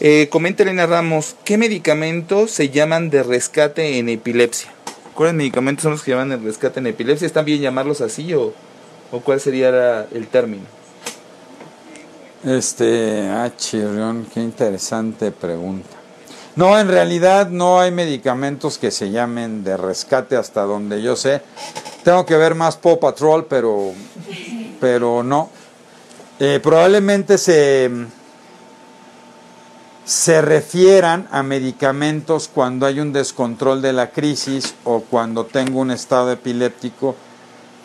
[0.00, 4.70] eh, comenta Elena Ramos, ¿qué medicamentos se llaman de rescate en epilepsia?
[5.14, 7.24] ¿Cuáles medicamentos son los que llaman de rescate en epilepsia?
[7.24, 8.52] ¿Están bien llamarlos así o,
[9.10, 10.64] o cuál sería el término?
[12.44, 15.95] Este, ah, chirrión, qué interesante pregunta.
[16.56, 21.42] No, en realidad no hay medicamentos que se llamen de rescate hasta donde yo sé.
[22.02, 23.92] Tengo que ver más Paw Patrol, pero,
[24.80, 25.50] pero no.
[26.40, 27.90] Eh, probablemente se,
[30.04, 35.90] se refieran a medicamentos cuando hay un descontrol de la crisis o cuando tengo un
[35.90, 37.16] estado epiléptico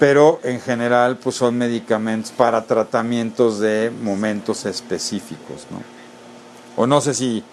[0.01, 5.77] pero en general pues son medicamentos para tratamientos de momentos específicos, ¿no?
[6.75, 7.43] O no sé si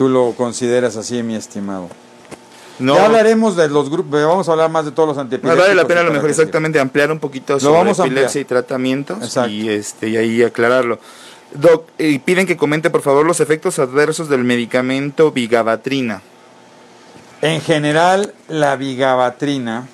[0.00, 1.90] tú lo consideras así, mi estimado.
[2.78, 2.94] No.
[2.94, 5.62] Ya hablaremos de los grupos, vamos a hablar más de todos los antiepilépticos.
[5.62, 9.36] vale la pena a lo mejor exactamente ampliar un poquito sobre vamos epilepsia y tratamientos
[9.50, 11.00] y este y ahí aclararlo.
[11.52, 16.22] Doc, y piden que comente por favor los efectos adversos del medicamento vigabatrina.
[17.42, 19.86] En general, la vigabatrina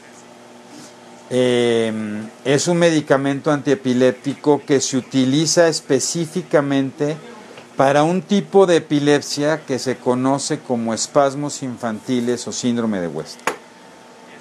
[1.28, 7.16] Em, es un medicamento antiepiléptico que se utiliza específicamente
[7.77, 13.39] para un tipo de epilepsia que se conoce como espasmos infantiles o síndrome de West.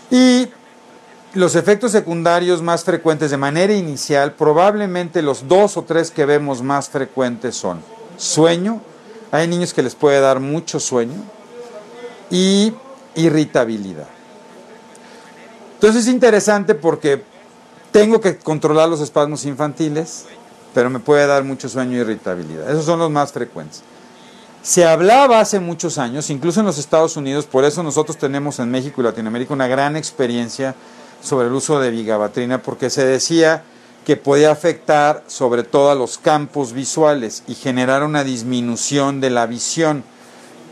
[0.10, 0.48] Y
[1.34, 6.62] los efectos secundarios más frecuentes de manera inicial, probablemente los dos o tres que vemos
[6.62, 7.82] más frecuentes son
[8.18, 8.82] sueño,
[9.32, 11.22] hay niños que les puede dar mucho sueño,
[12.30, 12.74] y
[13.16, 14.08] irritabilidad.
[15.76, 17.24] Entonces es interesante porque
[17.92, 20.26] tengo que controlar los espasmos infantiles,
[20.76, 22.70] pero me puede dar mucho sueño y irritabilidad.
[22.70, 23.82] Esos son los más frecuentes.
[24.62, 28.70] Se hablaba hace muchos años, incluso en los Estados Unidos, por eso nosotros tenemos en
[28.70, 30.76] México y Latinoamérica una gran experiencia
[31.22, 33.64] sobre el uso de vigabatrina, porque se decía
[34.06, 39.46] que podía afectar sobre todo a los campos visuales y generar una disminución de la
[39.46, 40.04] visión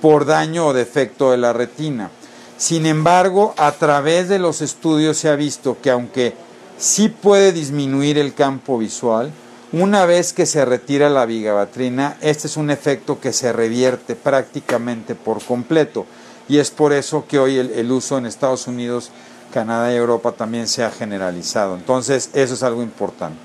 [0.02, 2.12] por daño o defecto de la retina.
[2.58, 6.34] Sin embargo, a través de los estudios se ha visto que aunque
[6.78, 9.32] sí puede disminuir el campo visual,
[9.74, 15.16] una vez que se retira la vigabatrina, este es un efecto que se revierte prácticamente
[15.16, 16.06] por completo.
[16.48, 19.10] Y es por eso que hoy el, uso en Estados Unidos,
[19.52, 21.76] Canadá y Europa también se ha generalizado.
[21.76, 23.42] Entonces, eso es algo importante.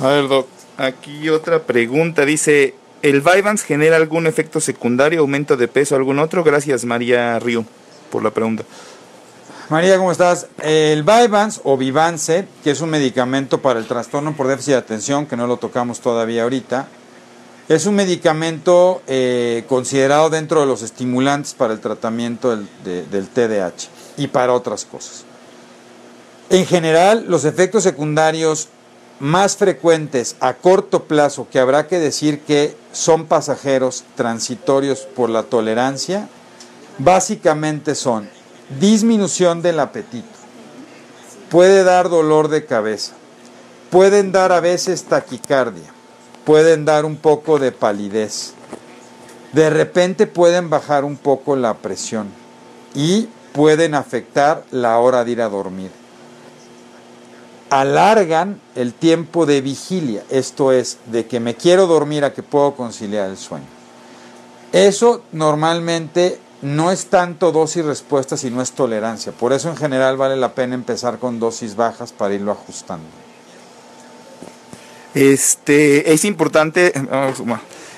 [0.00, 2.26] A ver, Doc, aquí otra pregunta.
[2.26, 6.44] Dice, ¿el Vyvanse genera algún efecto secundario, aumento de peso, algún otro?
[6.44, 7.64] Gracias, María Río
[8.10, 8.64] por la pregunta.
[9.68, 10.46] María, ¿cómo estás?
[10.62, 15.26] El Vyvanse o Vivance, que es un medicamento para el trastorno por déficit de atención,
[15.26, 16.86] que no lo tocamos todavía ahorita,
[17.68, 22.68] es un medicamento eh, considerado dentro de los estimulantes para el tratamiento del,
[23.10, 25.24] del TDAH y para otras cosas.
[26.48, 28.68] En general, los efectos secundarios
[29.18, 35.42] más frecuentes a corto plazo, que habrá que decir que son pasajeros transitorios por la
[35.42, 36.28] tolerancia,
[36.98, 38.35] básicamente son
[38.80, 40.26] disminución del apetito,
[41.50, 43.12] puede dar dolor de cabeza,
[43.90, 45.92] pueden dar a veces taquicardia,
[46.44, 48.54] pueden dar un poco de palidez,
[49.52, 52.28] de repente pueden bajar un poco la presión
[52.94, 55.90] y pueden afectar la hora de ir a dormir.
[57.70, 62.74] Alargan el tiempo de vigilia, esto es, de que me quiero dormir a que puedo
[62.74, 63.66] conciliar el sueño.
[64.72, 69.30] Eso normalmente no es tanto dosis respuesta, sino es tolerancia.
[69.30, 73.06] Por eso en general vale la pena empezar con dosis bajas para irlo ajustando.
[75.14, 76.92] Este, es importante,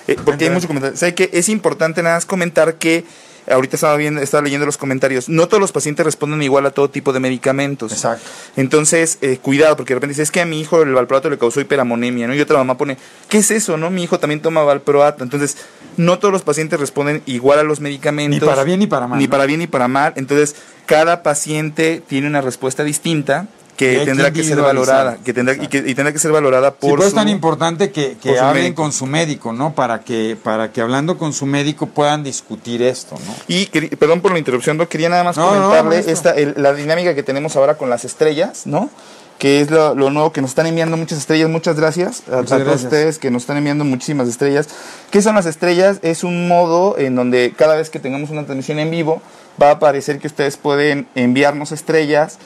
[0.07, 1.01] eh, porque hay muchos comentarios.
[1.01, 3.07] Sé que es importante nada más comentar que
[3.51, 6.91] ahorita estaba viendo, estaba leyendo los comentarios, no todos los pacientes responden igual a todo
[6.91, 7.93] tipo de medicamentos.
[7.93, 8.25] Exacto.
[8.57, 11.39] Entonces, eh, cuidado, porque de repente dice, es que a mi hijo el valproato le
[11.39, 12.35] causó hiperamonemia, ¿no?
[12.35, 12.97] Y otra mamá pone,
[13.29, 13.91] ¿qué es eso, no?
[13.91, 15.25] Mi hijo también toma valproato.
[15.25, 15.57] Entonces,
[15.97, 18.41] no todos los pacientes responden igual a los medicamentos.
[18.41, 19.19] Ni para bien ni para mal.
[19.19, 20.13] Ni para bien ni para mal.
[20.17, 25.69] Entonces, cada paciente tiene una respuesta distinta que tendrá que ser valorada, que tendrá, y,
[25.69, 27.01] que, y tendrá que ser valorada por.
[27.01, 29.73] Sí, es tan importante que, que hablen con su médico, ¿no?
[29.73, 33.35] Para que, para que hablando con su médico puedan discutir esto, ¿no?
[33.47, 33.67] Y
[33.97, 37.77] perdón por la interrupción, no quería nada más comentarle esta, la dinámica que tenemos ahora
[37.77, 38.91] con las estrellas, ¿no?
[39.39, 41.49] que es lo, nuevo que nos están enviando muchas estrellas.
[41.49, 44.69] Muchas gracias a, todos ustedes que nos están enviando muchísimas estrellas.
[45.13, 46.01] ¿Qué son las estrellas?
[46.03, 49.23] Es un modo en donde cada vez que tengamos una transmisión en vivo
[49.63, 52.39] va a aparecer que ustedes pueden enviarnos estrellas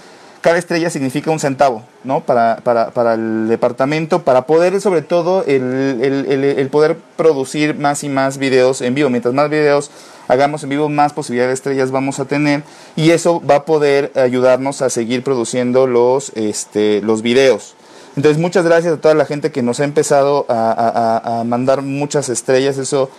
[0.43, 2.20] cada estrella significa un centavo, ¿no?
[2.20, 8.03] Para, para, para el departamento, para poder, sobre todo, el, el, el, poder producir más
[8.03, 9.09] y más videos en vivo.
[9.09, 9.90] Mientras más videos
[10.26, 12.64] hagamos en vivo, más posibilidades de estrellas vamos a tener
[12.97, 17.76] y eso va a poder ayudarnos a seguir produciendo los, este, los videos.
[18.16, 22.28] Entonces, muchas gracias a toda la gente que nos ha empezado a, a mandar muchas
[22.28, 22.78] estrellas.
[22.78, 23.11] Eso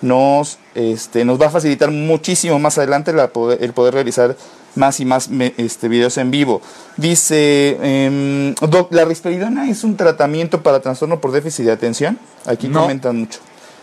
[0.00, 4.36] nos, este, nos va a facilitar muchísimo más adelante el poder realizar
[4.78, 6.62] más y más este, videos en vivo.
[6.96, 8.54] Dice, em,
[8.90, 12.18] ¿la risperidona es un tratamiento para trastorno por déficit de atención?
[12.46, 13.40] Aquí comentan mucho.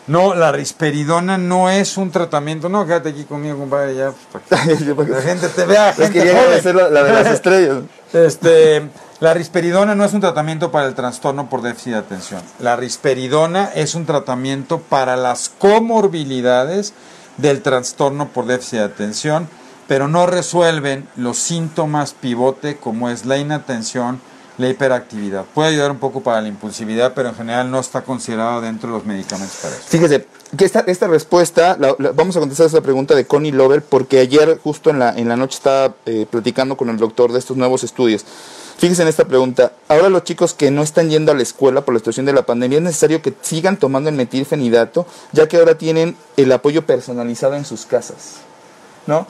[0.07, 2.69] No, la risperidona no es un tratamiento.
[2.69, 4.13] No, quédate aquí conmigo, compadre, ya.
[4.49, 5.93] la gente te vea.
[5.93, 7.77] Gente la, la, de las estrellas.
[8.13, 8.87] Este,
[9.19, 12.41] la risperidona no es un tratamiento para el trastorno por déficit de atención.
[12.59, 16.93] La risperidona es un tratamiento para las comorbilidades
[17.37, 19.49] del trastorno por déficit de atención,
[19.88, 24.19] pero no resuelven los síntomas pivote como es la inatención,
[24.57, 25.45] la hiperactividad.
[25.53, 28.97] Puede ayudar un poco para la impulsividad, pero en general no está considerado dentro de
[28.97, 29.83] los medicamentos para eso.
[29.88, 30.27] Fíjese,
[30.57, 31.77] que esta, esta respuesta,
[32.13, 35.36] vamos a contestar esa pregunta de Connie Lover, porque ayer justo en la, en la
[35.36, 38.25] noche estaba eh, platicando con el doctor de estos nuevos estudios.
[38.77, 39.71] Fíjense en esta pregunta.
[39.88, 42.45] Ahora los chicos que no están yendo a la escuela por la situación de la
[42.45, 47.55] pandemia, ¿es necesario que sigan tomando el metilfenidato, ya que ahora tienen el apoyo personalizado
[47.55, 48.36] en sus casas?
[49.08, 49.28] ¿No?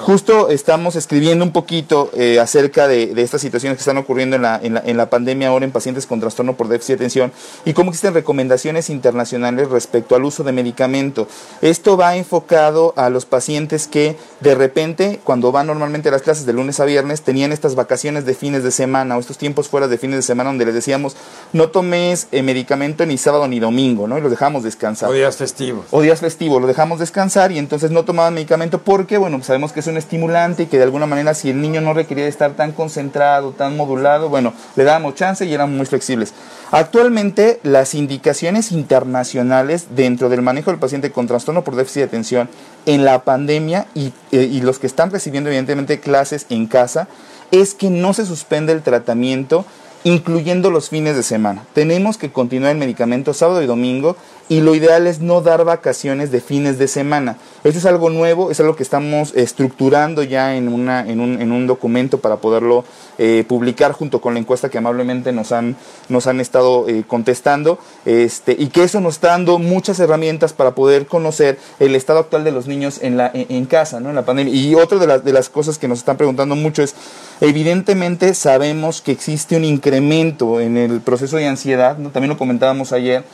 [0.00, 4.60] Justo estamos escribiendo un poquito eh, acerca de, estas situaciones que están ocurriendo en la,
[4.62, 7.32] en, la, pandemia ahora en pacientes con trastorno por déficit de atención
[7.64, 11.28] y cómo existen recomendaciones internacionales respecto al uso de medicamento.
[11.60, 16.46] Esto va enfocado a los pacientes que de repente, cuando van normalmente a las clases
[16.46, 19.88] de lunes a viernes, tenían estas vacaciones de fines de semana o estos tiempos fuera
[19.88, 21.16] de fines de semana donde les decíamos,
[21.52, 24.16] no tomes eh, medicamento ni sábado ni domingo, ¿no?
[24.18, 25.10] Y los dejamos descansar.
[25.10, 25.86] O días festivos.
[25.90, 29.80] O días festivos, lo dejamos descansar y entonces no tomaban medicamento porque bueno, sabemos que
[29.80, 32.72] es un estimulante y que de alguna manera si el niño no requería estar tan
[32.72, 36.32] concentrado, tan modulado, bueno, le dábamos chance y eran muy flexibles.
[36.70, 42.48] Actualmente las indicaciones internacionales dentro del manejo del paciente con trastorno por déficit de atención
[42.86, 47.08] en la pandemia y, eh, y los que están recibiendo evidentemente clases en casa
[47.50, 49.64] es que no se suspende el tratamiento
[50.04, 51.64] incluyendo los fines de semana.
[51.74, 54.16] Tenemos que continuar el medicamento sábado y domingo
[54.48, 57.36] y lo ideal es no dar vacaciones de fines de semana.
[57.64, 61.52] Esto es algo nuevo, es algo que estamos estructurando ya en, una, en, un, en
[61.52, 62.84] un documento para poderlo
[63.18, 65.76] eh, publicar junto con la encuesta que amablemente nos han,
[66.08, 70.74] nos han estado eh, contestando este, y que eso nos está dando muchas herramientas para
[70.74, 74.08] poder conocer el estado actual de los niños en, la, en, casa, ¿no?
[74.08, 74.54] en la pandemia.
[74.54, 76.94] Y otra de, las de las cosas que nos están preguntando mucho es,
[77.40, 83.24] evidentemente sabemos que existe un incremento en el proceso de ansiedad, también lo comentábamos ayer,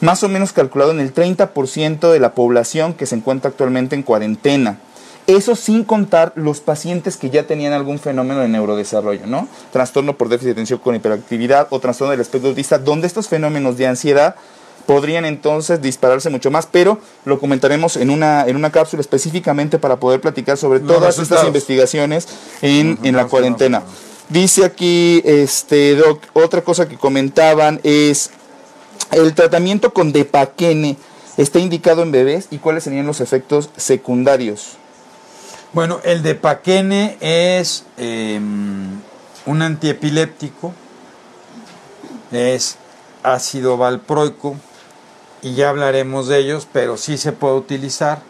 [0.00, 4.02] más o menos calculado en el 30% de la población que se encuentra actualmente en
[4.02, 4.78] cuarentena.
[5.26, 9.48] Eso sin contar los pacientes que ya tenían algún fenómeno de neurodesarrollo, ¿no?
[9.72, 13.78] Trastorno por déficit de atención con hiperactividad o trastorno del espectro autista, donde estos fenómenos
[13.78, 14.36] de ansiedad
[14.84, 19.96] podrían entonces dispararse mucho más, pero lo comentaremos en una, en una cápsula específicamente para
[19.96, 22.28] poder platicar sobre todas estas investigaciones
[22.60, 23.82] en, en la cuarentena.
[24.28, 28.30] Dice aquí, este, Doc, otra cosa que comentaban es
[29.14, 30.96] el tratamiento con depaquene
[31.36, 34.76] está indicado en bebés y cuáles serían los efectos secundarios.
[35.72, 39.00] Bueno, el depaquene es em,
[39.46, 40.72] un antiepiléptico,
[42.30, 42.76] es
[43.22, 44.56] ácido valproico
[45.42, 48.22] y ya hablaremos de ellos, pero sí se puede utilizar.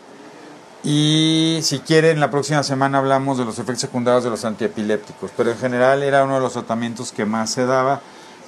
[0.82, 5.50] Y si quieren, la próxima semana hablamos de los efectos secundarios de los antiepilépticos, pero
[5.50, 8.00] en general era uno de los tratamientos que más se daba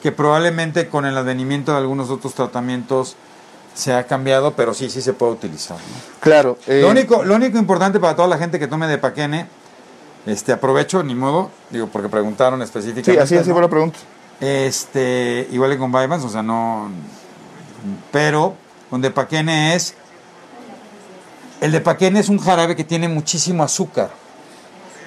[0.02, 3.16] que probablemente con el advenimiento de algunos otros tratamientos
[3.74, 5.76] se ha cambiado, pero sí, sí se puede utilizar.
[6.20, 6.58] Claro.
[6.66, 9.46] Eh, lo, único, lo único importante para toda la gente que tome de paquene,
[10.24, 13.12] este, aprovecho, ni modo, digo, porque preguntaron específicamente.
[13.12, 13.98] Sí, así, así fue la pregunta.
[14.40, 16.90] Este, igual que con Vivans, o sea, no.
[18.12, 18.54] Pero
[18.90, 19.94] con depaquene es.
[21.60, 24.10] El depaquene es un jarabe que tiene muchísimo azúcar.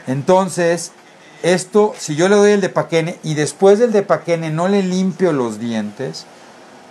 [0.08, 0.92] Entonces,
[1.44, 4.84] esto, si yo le doy el de paquene y después del de paquene no le
[4.84, 6.26] limpio los dientes,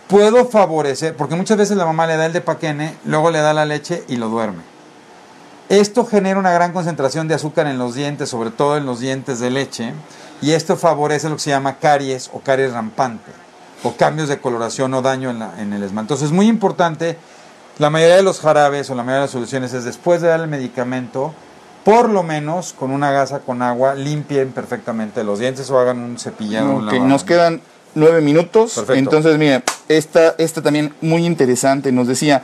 [0.08, 3.52] puedo favorecer, porque muchas veces la mamá le da el de paquene, luego le da
[3.52, 4.62] la leche y lo duerme.
[5.68, 9.38] Esto genera una gran concentración de azúcar en los dientes, sobre todo en los dientes
[9.38, 9.92] de leche,
[10.40, 13.30] y esto favorece lo que se llama caries o caries rampante
[13.82, 16.14] o cambios de coloración o daño en, el esmalte.
[16.14, 17.18] Entonces es muy importante,
[17.78, 20.40] la mayoría de los jarabes o la mayoría de las soluciones es después de dar
[20.40, 21.34] el medicamento,
[21.88, 26.18] por lo menos con una gasa con agua limpien perfectamente los dientes o hagan un
[26.18, 26.76] cepillado.
[26.76, 27.62] Ok, nos quedan
[27.94, 28.74] nueve minutos.
[28.74, 28.98] Perfecto.
[28.98, 31.90] Entonces, mire, esta, esta también muy interesante.
[31.90, 32.42] Nos decía,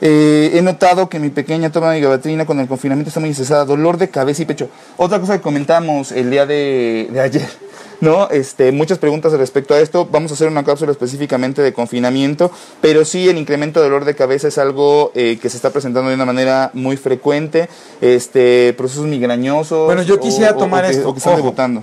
[0.00, 3.64] eh, he notado que mi pequeña toma de gabatrina con el confinamiento está muy estresada,
[3.64, 4.68] dolor de cabeza y pecho.
[4.96, 7.48] Otra cosa que comentamos el día de, de ayer,
[8.00, 8.28] ¿no?
[8.30, 10.06] Este, muchas preguntas respecto a esto.
[10.10, 14.14] Vamos a hacer una cápsula específicamente de confinamiento, pero sí el incremento de dolor de
[14.14, 17.68] cabeza es algo eh, que se está presentando de una manera muy frecuente.
[18.00, 19.86] Este, procesos migrañosos.
[19.86, 21.42] Bueno, yo quisiera o- tomar o que- esto, O que están ojo.
[21.42, 21.82] debutando.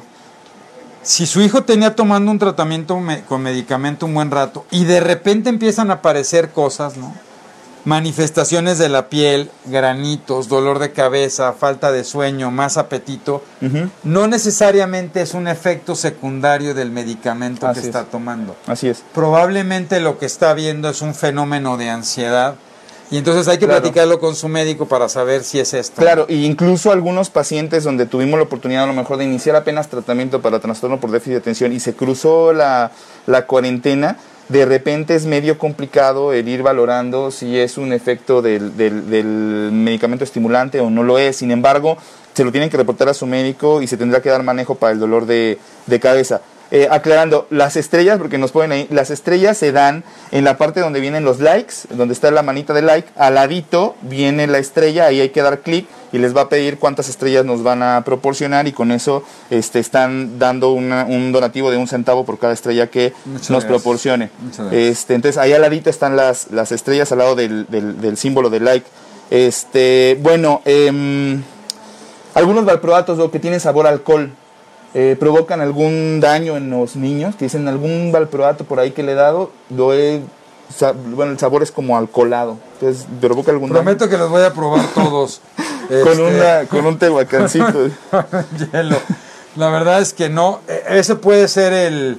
[1.01, 5.01] Si su hijo tenía tomando un tratamiento me- con medicamento un buen rato y de
[5.01, 7.13] repente empiezan a aparecer cosas, ¿no?
[7.85, 13.43] Manifestaciones de la piel, granitos, dolor de cabeza, falta de sueño, más apetito,
[14.03, 17.85] no necesariamente es un efecto secundario del medicamento Así que es.
[17.87, 18.55] está tomando.
[18.67, 19.03] Así es.
[19.13, 22.55] Probablemente lo que está viendo es un fenómeno de ansiedad
[23.11, 23.81] y entonces hay que Claro.
[23.81, 26.01] platicarlo con su médico para saber si es esto.
[26.01, 29.89] Claro, e incluso algunos pacientes donde tuvimos la oportunidad a lo mejor de iniciar apenas
[29.89, 32.91] tratamiento para trastorno por déficit de atención y se cruzó la,
[33.27, 34.17] la cuarentena,
[34.49, 39.69] de repente es medio complicado el ir valorando si es un efecto del, del- del
[39.71, 41.37] medicamento estimulante o no lo es.
[41.37, 41.97] Sin embargo,
[42.33, 44.91] se lo tienen que reportar a su médico y se tendrá que dar manejo para
[44.93, 46.41] el dolor de, de cabeza.
[46.75, 50.79] Eh, aclarando, las estrellas, porque nos ponen ahí, las estrellas se dan en la parte
[50.79, 55.05] donde vienen los likes, donde está la manita de like, al ladito viene la estrella,
[55.05, 58.01] ahí hay que dar clic y les va a pedir cuántas estrellas nos van a
[58.03, 62.53] proporcionar y con eso este, están dando una- un donativo de un centavo por cada
[62.53, 63.81] estrella que Muchas nos gracias.
[63.83, 64.29] proporcione.
[64.71, 68.49] Este, entonces ahí al ladito están las, las estrellas al lado del, del- del símbolo
[68.49, 68.87] de like.
[69.29, 71.43] Este, bueno, em,
[72.33, 74.31] algunos valproatos o que tienen sabor a alcohol
[74.93, 77.35] eh, provocan algún daño en los niños.
[77.35, 80.21] Que dicen algún valproato por ahí que le he dado, lo he,
[81.15, 82.57] bueno, el sabor es como alcoholado.
[82.73, 85.41] Entonces provoca algún Prometo que los voy a probar todos.
[85.87, 87.87] Con, Este, una, con un tehuacancito.
[88.71, 88.95] hielo.
[89.57, 90.61] La verdad es que no.
[90.67, 92.17] E- Ese puede ser el,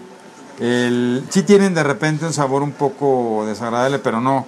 [0.60, 1.24] el.
[1.30, 4.46] Sí tienen de repente un sabor un poco desagradable, pero no.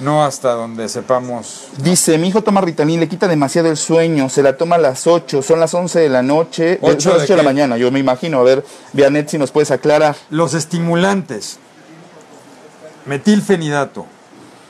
[0.00, 1.68] No hasta donde sepamos.
[1.82, 5.06] Dice, mi hijo toma Ritalin, le quita demasiado el sueño, se la toma a las
[5.08, 7.42] 8, son las 11 de la noche, eh, ¿Ocho son las de 8 de la
[7.42, 8.38] mañana, yo me imagino.
[8.38, 10.14] A ver, Vianet, si nos puedes aclarar.
[10.30, 11.58] Los estimulantes.
[13.06, 14.06] Metilfenidato.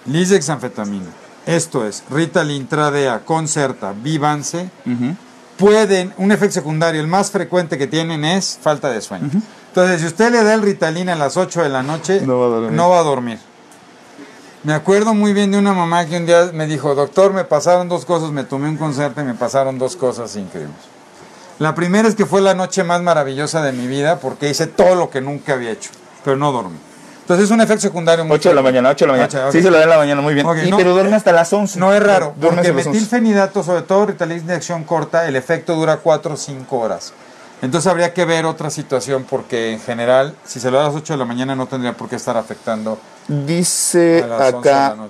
[0.07, 1.11] Lisdexanfetamina.
[1.47, 4.70] Esto es Ritalin, Tradea, Concerta, Vivance.
[5.57, 9.29] Pueden, un efecto secundario, el más frecuente que tienen es falta de sueño.
[9.68, 12.47] Entonces, si usted le da el Ritalin a las 8 de la noche, No va
[12.47, 12.72] a dormir.
[12.72, 13.39] no va a dormir.
[14.65, 17.89] Me acuerdo muy bien de una mamá que un día me dijo, doctor, me pasaron
[17.89, 20.75] dos cosas, me tomé un concerto y me pasaron dos cosas increíbles.
[21.59, 24.95] La primera es que fue la noche más maravillosa de mi vida porque hice todo
[24.95, 25.91] lo que nunca había hecho,
[26.25, 26.79] pero no dormí.
[27.23, 29.29] Entonces es un efecto secundario muy 8 de la mañana, 8 de la mañana.
[29.29, 29.53] Ocho, ok.
[29.53, 30.47] Sí, se lo da en la mañana, muy bien.
[30.47, 31.79] Ok, Y- no, pero duerme hasta las 11.
[31.79, 32.91] No es raro, porque hasta las 11.
[32.91, 37.13] metilfenidato, sobre todo Ritalin de acción corta, el efecto dura 4 o 5 horas.
[37.61, 40.97] Entonces habría que ver otra situación porque en general, si se lo da a las
[40.97, 42.99] 8 de la mañana no tendría por qué estar afectando.
[43.27, 45.09] Dice A las 11 de la acá noche.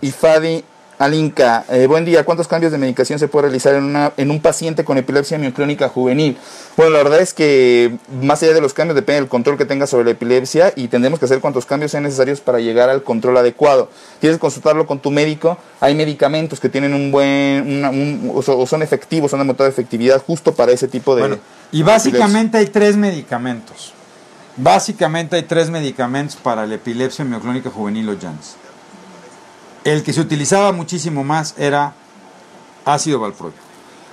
[0.99, 4.41] Alinka, eh, buen día, ¿cuántos cambios de medicación se puede realizar en, una, en un
[4.41, 6.37] paciente con epilepsia mioclónica juvenil?
[6.77, 9.87] Bueno, la verdad es que más allá de los cambios depende del control que tenga
[9.87, 13.37] sobre la epilepsia y tendremos que hacer cuantos cambios sean necesarios para llegar al control
[13.37, 13.89] adecuado.
[14.19, 18.67] Tienes que consultarlo con tu médico, hay medicamentos que tienen un buen, una- un- o
[18.67, 21.23] son efectivos, son de motor de efectividad justo para ese tipo de...
[21.23, 21.39] Bueno,
[21.71, 23.93] y básicamente hay tres medicamentos.
[24.57, 28.57] Básicamente hay tres medicamentos para la epilepsia mioclónica juvenil o JANS.
[29.89, 31.95] El que se utilizaba muchísimo más era
[32.85, 33.57] ácido valproico.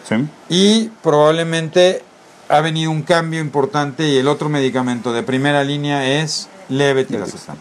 [0.07, 0.15] ¿Sí?
[0.47, 2.01] Y probablemente
[2.47, 7.57] ha venido un cambio importante y el otro medicamento de primera línea es levetiracetam.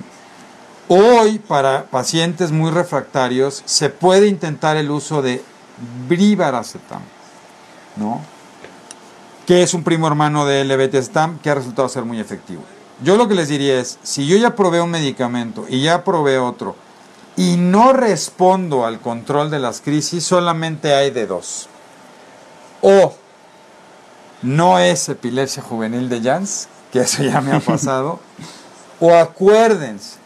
[0.86, 5.42] Hoy para pacientes muy refractarios se puede intentar el uso de
[6.06, 7.02] brivaracetam,
[7.96, 8.20] ¿no?
[9.44, 12.62] Que es un primo hermano de levetiracetam que ha resultado ser muy efectivo.
[13.02, 16.38] Yo lo que les diría es, si yo ya probé un medicamento y ya probé
[16.38, 16.76] otro
[17.36, 21.68] y no respondo al control de las crisis, solamente hay de dos
[22.86, 23.14] o
[24.42, 28.20] no es epilepsia juvenil de Jans, que eso ya me ha pasado,
[29.00, 30.18] o acuérdense,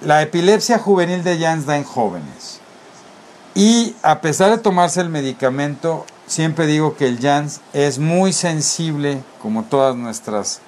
[0.00, 2.60] la epilepsia juvenil de Jans da en jóvenes.
[3.54, 9.22] Y a pesar de tomarse el medicamento, siempre digo que el Jans es muy sensible,
[9.42, 10.60] como todas nuestras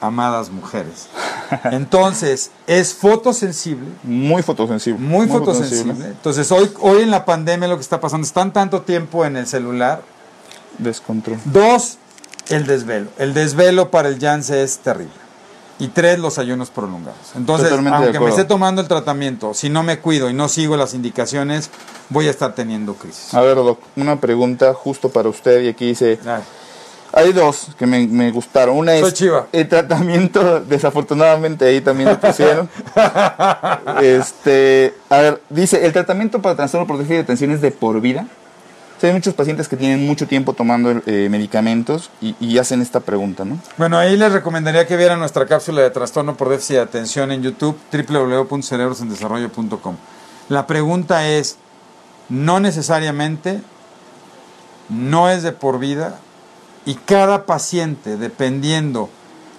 [0.00, 1.08] amadas mujeres.
[1.64, 5.00] Entonces, es fotosensible, Muy fotosensible.
[5.00, 5.92] muy, fotosensible.
[6.06, 9.46] Entonces, hoy, hoy en la pandemia lo que está pasando, están tanto tiempo en el
[9.46, 10.02] celular
[10.78, 11.38] Descontrol.
[11.44, 11.98] Dos,
[12.48, 13.08] el desvelo.
[13.18, 15.12] El desvelo para el Yance es terrible.
[15.78, 17.32] Y tres, los ayunos prolongados.
[17.34, 20.76] Entonces, Totalmente aunque me esté tomando el tratamiento, si no me cuido y no sigo
[20.76, 21.70] las indicaciones,
[22.10, 23.34] voy a estar teniendo crisis.
[23.34, 26.42] A ver, Doc, una pregunta justo para usted y aquí dice, Ay,
[27.14, 28.76] hay dos que me, me gustaron.
[28.76, 29.46] Una Soy es chiva.
[29.52, 32.68] el tratamiento, desafortunadamente ahí también lo pusieron.
[34.02, 38.00] este, a ver, dice, el tratamiento para trastorno por déficit de atención es de por
[38.00, 38.26] vida.
[38.96, 42.80] O sea, hay muchos pacientes que tienen mucho tiempo tomando eh, medicamentos y, y hacen
[42.80, 43.58] esta pregunta, ¿no?
[43.76, 47.42] Bueno, ahí les recomendaría que vieran nuestra cápsula de trastorno por déficit de atención en
[47.42, 49.96] YouTube, www.cerebrosendesarrollo.com.
[50.48, 51.56] La pregunta es,
[52.28, 53.60] no necesariamente,
[54.88, 56.18] no es de por vida,
[56.86, 59.08] y cada paciente, dependiendo,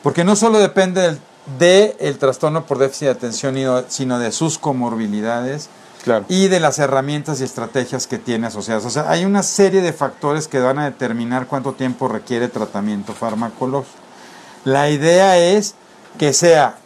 [0.03, 1.19] porque no solo depende del
[1.59, 3.55] de el trastorno por déficit de atención,
[3.87, 5.69] sino de sus comorbilidades,
[6.03, 6.25] Claro.
[6.27, 8.85] y de las herramientas y estrategias que tiene asociadas.
[8.85, 13.13] O sea, hay una serie de factores que van a determinar cuánto tiempo requiere tratamiento
[13.13, 13.97] farmacológico.
[14.65, 15.73] La idea es
[16.19, 16.77] que sea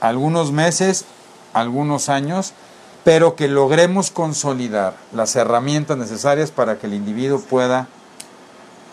[0.00, 1.04] algunos meses,
[1.52, 2.52] algunos años,
[3.02, 7.88] pero que logremos consolidar las herramientas necesarias para que el individuo pueda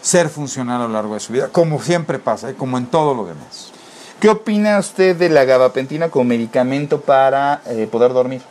[0.02, 3.14] ser funcional a lo largo de su vida, como siempre pasa y como en todo
[3.14, 3.72] lo demás.
[4.20, 8.42] ¿Qué opina usted de la gabapentina como medicamento para eh, poder dormir?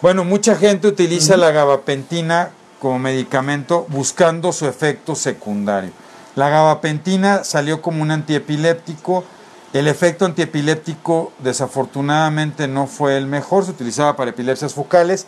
[0.00, 5.90] Bueno, mucha gente utiliza la gabapentina como medicamento buscando su efecto secundario.
[6.34, 9.24] La gabapentina salió como un antiepiléptico.
[9.72, 15.26] El efecto antiepiléptico desafortunadamente no fue el mejor, se utilizaba para epilepsias focales.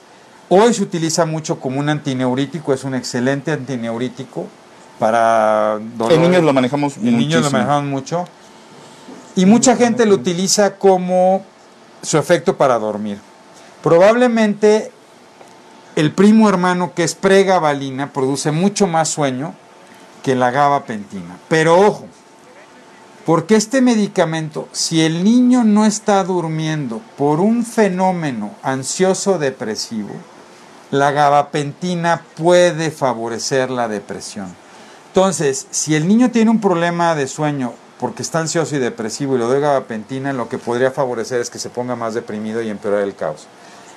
[0.49, 4.47] Hoy se utiliza mucho como un antineurítico, es un excelente antineurítico
[4.99, 6.18] para dolores.
[6.18, 8.26] En niños lo manejamos En niños lo manejaban mucho.
[9.36, 11.45] Y mucha gente lo utiliza como
[12.03, 13.18] su efecto para dormir.
[13.82, 14.92] Probablemente
[15.97, 19.55] el primo hermano que es pregabalina produce mucho más sueño
[20.22, 21.38] que la gabapentina.
[21.49, 22.07] Pero ojo,
[23.26, 30.11] porque este medicamento, si el niño no está durmiendo por un fenómeno ansioso depresivo,
[30.90, 34.55] la gabapentina puede favorecer la depresión.
[35.15, 39.39] Entonces, si el niño tiene un problema de sueño porque está ansioso y depresivo y
[39.39, 43.03] le doy gabapentina, lo que podría favorecer es que se ponga más deprimido y empeorar
[43.03, 43.47] el caos.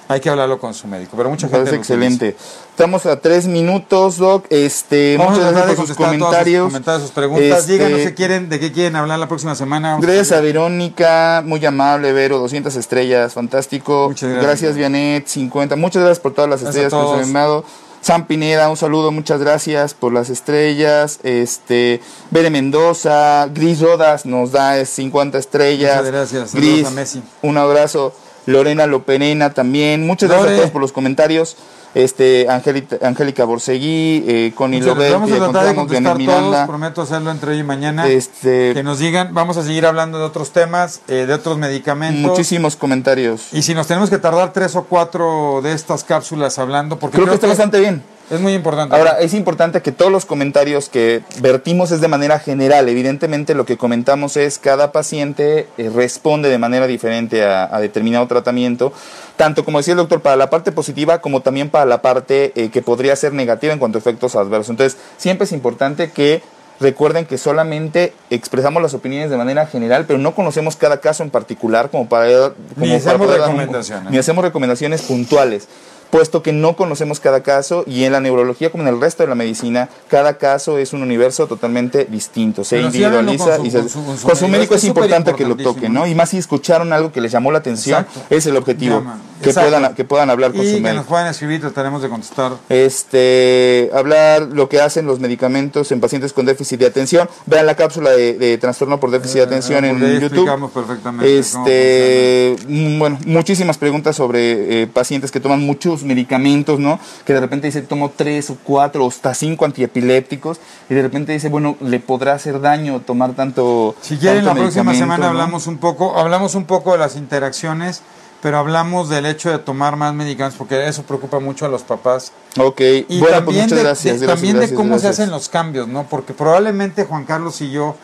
[0.09, 2.13] Hay que hablarlo con su médico, pero mucha Me gente parece lo utiliza.
[2.13, 2.37] excelente.
[2.69, 4.45] Estamos a tres minutos, Doc.
[4.51, 6.67] Este, Vamos muchas gracias por sus contestar todos sus comentarios.
[6.67, 7.59] comentarios, sus preguntas.
[7.61, 9.97] Este, Díganos si quieren, de qué quieren hablar la próxima semana.
[9.99, 10.53] Gracias a ver.
[10.53, 14.05] Verónica, muy amable, Vero, 200 estrellas, fantástico.
[14.09, 14.45] Muchas gracias.
[14.45, 15.75] Gracias, Vianet, 50.
[15.77, 17.63] Muchas gracias por todas las estrellas que nos han.
[18.07, 21.19] Sam Pineda, un saludo, muchas gracias por las estrellas.
[21.23, 21.99] Este,
[22.31, 25.97] Bere Mendoza, Gris Rodas nos da eh, 50 estrellas.
[25.97, 26.55] Muchas gracias.
[26.55, 27.21] Gris, a Messi.
[27.41, 28.13] un abrazo.
[28.45, 30.07] Lorena Loperena también.
[30.07, 31.57] Muchas gracias a todos por los comentarios.
[31.97, 34.81] Este, Angélica, Angélica Borseguí, eh, Connie.
[34.81, 36.67] Lobel, Vamos a que tratar de contestar todos.
[36.67, 38.07] Prometo hacerlo entre hoy y mañana.
[38.07, 42.21] Este, Que nos digan, vamos a seguir hablando de otros temas, eh, de otros medicamentos.
[42.21, 43.47] muchísimos comentarios.
[43.51, 47.27] Y si nos tenemos que tardar tres o cuatro de estas cápsulas hablando, porque Creo
[47.27, 48.03] que está bastante bien.
[48.29, 48.95] Es muy importante.
[48.95, 52.89] Ahora, es importante que todos los comentarios que vertimos es de manera general.
[52.89, 58.27] Evidentemente, lo que comentamos es cada paciente eh, responde de manera diferente a, a determinado
[58.27, 58.91] tratamiento,
[59.37, 62.69] tanto como decía el doctor, para la parte positiva como también para la parte eh,
[62.69, 64.71] que podría ser negativa en cuanto a efectos adversos.
[64.71, 66.41] Entonces, siempre es importante que
[66.79, 71.29] recuerden que solamente expresamos las opiniones de manera general, pero no conocemos cada caso en
[71.29, 72.27] particular como para...
[72.75, 74.11] Como Ni hacemos recomendaciones.
[74.11, 75.67] Ni hacemos recomendaciones puntuales
[76.09, 79.29] puesto que no conocemos cada caso y en la neurología como en el resto de
[79.29, 83.71] la medicina, cada caso es un universo totalmente distinto, se Pero individualiza con su- y
[83.71, 84.57] se- con su- con su con su médico.
[84.59, 86.07] médico es importante que lo toquen, ¿no?
[86.07, 88.35] Y más si escucharon algo que les llamó la atención, Exacto.
[88.35, 89.21] es el objetivo, Llaman.
[89.41, 89.69] que Exacto.
[89.69, 91.05] puedan que puedan hablar con y su que nos médico.
[91.09, 92.53] puedan escribir, trataremos de contestar.
[92.69, 97.29] Este, hablar lo que hacen los medicamentos en pacientes con déficit de atención.
[97.45, 100.27] Vean la cápsula de, de trastorno por déficit de atención Eh, en porque ahí YouTube.
[100.37, 105.61] explicamos perfectamente Este, mm, bueno, muchísimas preguntas sobre eh, pacientes que toman
[106.03, 106.99] medicamentos, ¿no?
[107.25, 111.31] Que de repente dice, tomo tres o cuatro o hasta cinco antiepilépticos y de repente
[111.33, 113.95] dice, bueno, le podrá hacer daño tomar tanto.
[114.01, 115.29] Si quieren, la próxima semana ¿no?
[115.31, 118.01] hablamos un poco, hablamos un poco de las interacciones,
[118.41, 122.31] pero hablamos del hecho de tomar más medicamentos, porque eso preocupa mucho a los papás.
[122.59, 122.79] Ok,
[123.09, 124.19] Y bueno, pues también, muchas de, gracias.
[124.19, 126.03] de- gracias, también de cómo se hacen los cambios, ¿no?
[126.03, 127.95] Porque probablemente Juan Carlos y yo,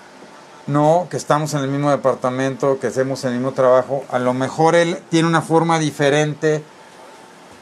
[0.65, 4.75] no, que estamos en el mismo departamento, que hacemos el mismo trabajo, a lo mejor
[4.75, 6.63] él tiene una forma diferente.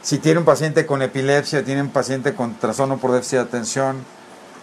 [0.02, 3.98] Si tiene un paciente con epilepsia, tiene un paciente con trastorno por déficit de atención,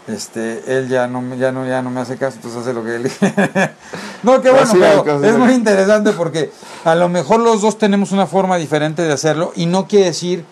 [0.08, 2.82] este, él ya no, me- ya no, ya no me hace caso, entonces hace lo
[2.82, 3.02] que él
[4.22, 6.50] No, qué bueno, Así pero es, muy interesante porque
[6.84, 10.44] a lo mejor los dos tenemos una forma diferente de hacerlo y no quiere decir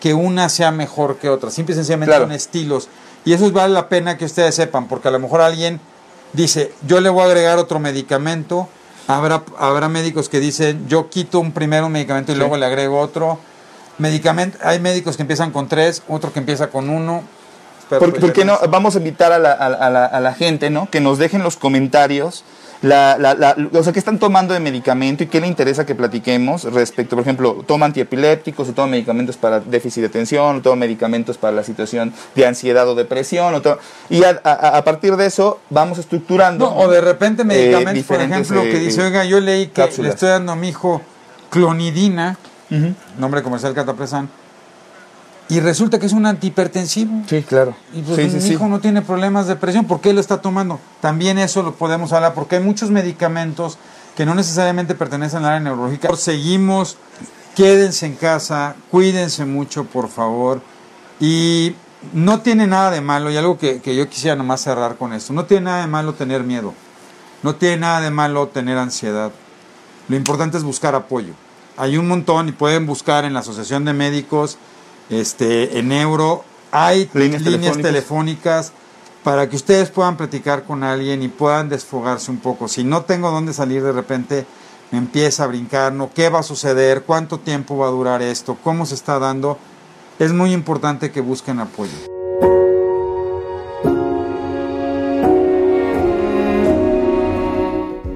[0.00, 2.24] que una sea mejor que otra, simple y sencillamente Claro.
[2.24, 2.88] son estilos.
[3.24, 5.78] Y eso vale la pena que ustedes sepan, porque a lo mejor alguien
[6.32, 8.68] dice, yo le voy a agregar otro medicamento.
[9.06, 12.98] Habrá, habrá médicos que dicen, yo quito un primero un medicamento y luego le agrego
[12.98, 13.38] otro.
[13.98, 17.22] Medicamento, hay médicos que empiezan con tres, otro que empieza con uno.
[17.88, 18.58] ¿Por, ¿por qué no?
[18.70, 20.88] Vamos a invitar a la, a, la, a la gente, ¿no?
[20.90, 22.44] Que nos dejen los comentarios
[22.82, 27.14] la, o sea, qué están tomando de medicamento y qué le interesa que platiquemos respecto,
[27.14, 31.54] por ejemplo, toma antiepilépticos o toma medicamentos para déficit de atención, o toma medicamentos para
[31.54, 33.78] la situación de ansiedad o depresión, o
[34.10, 36.70] y a, partir de eso vamos estructurando.
[36.70, 40.08] No, o de repente medicamentos, eh, por ejemplo, que dice, oiga, yo leí que cápsulas.
[40.08, 41.02] le estoy dando a mi hijo
[41.50, 42.36] clonidina,
[42.72, 42.94] uh -huh.
[43.18, 44.28] nombre comercial catapresan,
[45.48, 47.22] y resulta que es un antihipertensivo.
[47.28, 47.74] Sí, claro.
[47.92, 48.70] Y pues sí, mi sí, hijo sí.
[48.70, 49.84] no tiene problemas de presión.
[49.84, 50.80] ¿Por qué lo está tomando?
[51.02, 53.76] También eso lo podemos hablar, porque hay muchos medicamentos
[54.16, 56.14] que no necesariamente pertenecen al área neurológica.
[56.16, 56.96] Seguimos,
[57.54, 60.62] quédense en casa, cuídense mucho, por favor.
[61.20, 61.74] Y
[62.14, 65.34] no tiene nada de malo, y algo que, que yo quisiera nomás cerrar con esto,
[65.34, 66.72] no tiene nada de malo tener miedo,
[67.42, 69.30] no tiene nada de malo tener ansiedad.
[70.08, 71.34] Lo importante es buscar apoyo.
[71.82, 74.56] Hay un montón y pueden buscar en la Asociación de Médicos,
[75.10, 77.82] este, en euro, hay líneas, líneas telefónicas.
[77.82, 78.72] telefónicas.
[79.24, 82.68] para que ustedes puedan platicar con alguien y puedan desfogarse un poco.
[82.68, 84.46] Si no tengo dónde salir de repente,
[84.92, 86.12] me empieza a brincar, ¿no?
[86.14, 87.02] ¿Qué va a suceder?
[87.02, 88.56] ¿Cuánto tiempo va a durar esto?
[88.62, 89.58] ¿Cómo se está dando?
[90.20, 91.90] Es muy importante que busquen apoyo.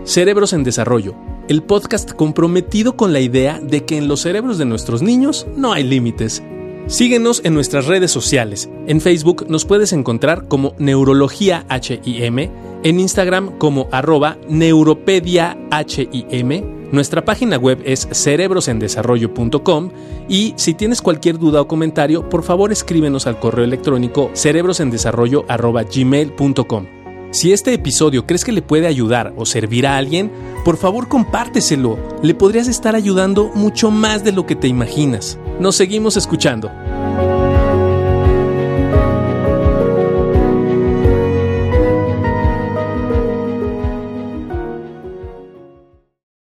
[0.05, 1.17] Cerebros en Desarrollo,
[1.49, 5.73] el podcast comprometido con la idea de que en los cerebros de nuestros niños no
[5.73, 6.43] hay límites.
[6.87, 8.69] Síguenos en nuestras redes sociales.
[8.87, 12.51] En Facebook nos puedes encontrar como Neurología HIM,
[12.83, 19.91] en Instagram como arroba Neuropedia HIM, nuestra página web es cerebrosendesarrollo.com
[20.29, 27.06] y si tienes cualquier duda o comentario, por favor escríbenos al correo electrónico cerebrosendesarrollo.gmail.com.
[27.31, 30.31] Si este episodio crees que le puede ayudar o servir a alguien,
[30.65, 31.99] por favor compárteselo.
[32.23, 35.39] Le podrías estar ayudando mucho más de lo que te imaginas.
[35.61, 36.71] Nos seguimos escuchando.